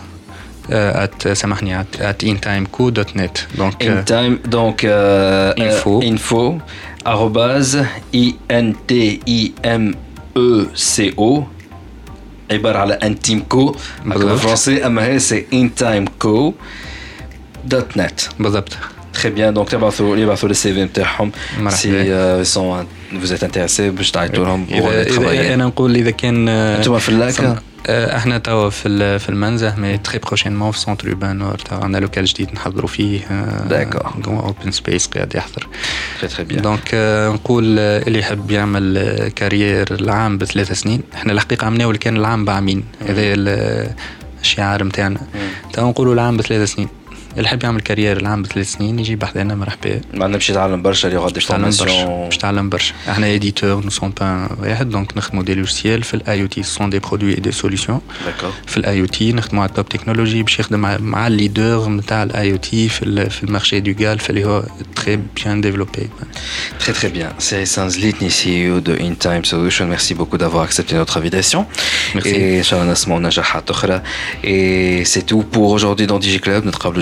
[0.71, 6.01] at سامحني at, at intimeco.net donc in time donc euh, info.
[6.01, 6.59] info
[7.05, 9.93] arrobase i n t i m
[10.35, 11.43] e c o
[12.51, 16.53] عبارة على انتيمكو بالفرنسي اما هي c'est intimeco
[17.65, 18.77] dot net بالضبط
[19.13, 21.31] Très bien, donc يبعثوا يبعثوا les CV نتاعهم
[21.67, 27.61] si سون vous êtes intéressé باش تعيطوا لهم أنا نقول اذا كان أنتم في اللاكا
[27.87, 32.25] إحنا توا في في المنزه mais très prochainement في Centre Urbain Nord توا عندنا local
[32.25, 33.19] جديد نحضروا فيه
[33.69, 35.67] d'accord open space قاعد يحضر.
[36.21, 36.89] très très bien donc
[37.33, 41.01] نقول اللي يحب يعمل carrière العام بثلاث سنين.
[41.13, 43.23] إحنا الحقيقة عملناه كان العام بعامين هذا
[44.41, 45.19] الشعار نتاعنا
[45.73, 46.87] توا نقولوا العام بثلاث سنين.
[47.37, 51.19] اللي يحب يعمل كارير العام بثلاث سنين يجي بحذانا مرحبا ما باش يتعلم برشا اللي
[51.19, 55.53] يقعد يتعلم برشا باش يتعلم برشا إحنا ايديتور نو سون با واحد دونك نخدموا دي
[55.53, 58.01] لوجيسيال في الاي أو تي سون دي برودوي اي دي سوليسيون
[58.67, 62.55] في الاي أو تي نخدموا على التوب تكنولوجي باش يخدم مع الليدر نتاع الاي أو
[62.57, 64.63] تي في في المارشي دو جالف اللي هو
[64.95, 66.09] تري بيان ديفلوبي
[66.79, 67.29] Très très bien.
[67.47, 69.85] C'est Sans Litni, CEO de In Time Solution.
[69.95, 71.65] Merci beaucoup d'avoir accepté notre invitation.
[72.15, 72.29] Merci.
[72.29, 74.01] Et Shalom Asma, Najahat Okhra.
[74.43, 76.61] Et c'est tout pour aujourd'hui dans DigiClub.
[76.65, 77.01] Notre câble de